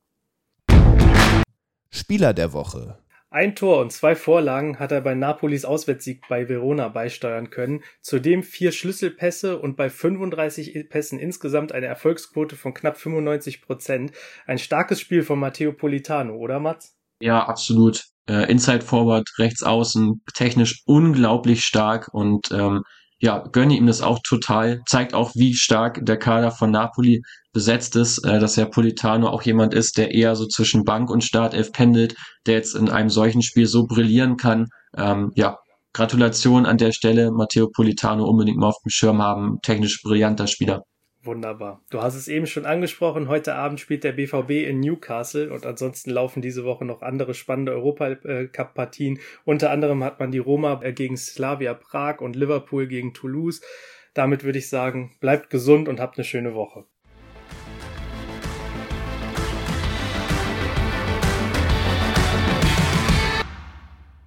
Spieler 1.90 2.34
der 2.34 2.52
Woche. 2.52 2.98
Ein 3.28 3.54
Tor 3.54 3.80
und 3.80 3.92
zwei 3.92 4.14
Vorlagen 4.14 4.78
hat 4.78 4.92
er 4.92 5.00
bei 5.00 5.14
Napolis 5.14 5.64
Auswärtssieg 5.64 6.22
bei 6.28 6.48
Verona 6.48 6.88
beisteuern 6.88 7.50
können, 7.50 7.82
zudem 8.00 8.42
vier 8.42 8.72
Schlüsselpässe 8.72 9.58
und 9.58 9.76
bei 9.76 9.90
35 9.90 10.88
Pässen 10.88 11.18
insgesamt 11.18 11.72
eine 11.72 11.86
Erfolgsquote 11.86 12.56
von 12.56 12.72
knapp 12.72 12.96
95 12.96 13.62
Prozent. 13.62 14.12
Ein 14.46 14.58
starkes 14.58 15.00
Spiel 15.00 15.22
von 15.22 15.38
Matteo 15.38 15.72
Politano, 15.72 16.36
oder 16.36 16.60
Mats? 16.60 16.95
Ja, 17.20 17.46
absolut. 17.46 18.04
Äh, 18.28 18.50
Inside 18.50 18.82
Forward, 18.82 19.28
rechts 19.38 19.62
außen, 19.62 20.22
technisch 20.34 20.82
unglaublich 20.86 21.64
stark 21.64 22.08
und 22.12 22.50
ähm, 22.50 22.82
ja, 23.18 23.38
gönne 23.52 23.74
ihm 23.76 23.86
das 23.86 24.02
auch 24.02 24.18
total. 24.26 24.82
Zeigt 24.86 25.14
auch, 25.14 25.30
wie 25.34 25.54
stark 25.54 26.04
der 26.04 26.18
Kader 26.18 26.50
von 26.50 26.70
Napoli 26.70 27.22
besetzt 27.52 27.96
ist, 27.96 28.18
äh, 28.26 28.38
dass 28.38 28.56
Herr 28.58 28.66
Politano 28.66 29.28
auch 29.28 29.42
jemand 29.42 29.72
ist, 29.72 29.96
der 29.96 30.12
eher 30.12 30.36
so 30.36 30.46
zwischen 30.46 30.84
Bank 30.84 31.08
und 31.10 31.24
Startelf 31.24 31.72
pendelt, 31.72 32.14
der 32.46 32.54
jetzt 32.56 32.74
in 32.74 32.90
einem 32.90 33.08
solchen 33.08 33.42
Spiel 33.42 33.66
so 33.66 33.86
brillieren 33.86 34.36
kann. 34.36 34.66
Ähm, 34.96 35.32
ja, 35.34 35.56
Gratulation 35.94 36.66
an 36.66 36.76
der 36.76 36.92
Stelle, 36.92 37.30
Matteo 37.30 37.70
Politano 37.70 38.26
unbedingt 38.26 38.58
mal 38.58 38.68
auf 38.68 38.82
dem 38.84 38.90
Schirm 38.90 39.22
haben. 39.22 39.58
Technisch 39.62 40.02
brillanter 40.02 40.46
Spieler. 40.46 40.82
Wunderbar. 41.26 41.82
Du 41.90 42.00
hast 42.00 42.14
es 42.14 42.28
eben 42.28 42.46
schon 42.46 42.66
angesprochen. 42.66 43.28
Heute 43.28 43.56
Abend 43.56 43.80
spielt 43.80 44.04
der 44.04 44.12
BVB 44.12 44.50
in 44.68 44.80
Newcastle 44.80 45.52
und 45.52 45.66
ansonsten 45.66 46.10
laufen 46.10 46.40
diese 46.40 46.64
Woche 46.64 46.84
noch 46.84 47.02
andere 47.02 47.34
spannende 47.34 47.72
Europacup-Partien. 47.72 49.18
Unter 49.44 49.70
anderem 49.70 50.04
hat 50.04 50.20
man 50.20 50.30
die 50.30 50.38
Roma 50.38 50.80
äh, 50.82 50.92
gegen 50.92 51.16
Slavia 51.16 51.74
Prag 51.74 52.20
und 52.20 52.36
Liverpool 52.36 52.86
gegen 52.86 53.12
Toulouse. 53.12 53.60
Damit 54.14 54.44
würde 54.44 54.58
ich 54.58 54.68
sagen, 54.68 55.16
bleibt 55.20 55.50
gesund 55.50 55.88
und 55.88 56.00
habt 56.00 56.16
eine 56.16 56.24
schöne 56.24 56.54
Woche. 56.54 56.84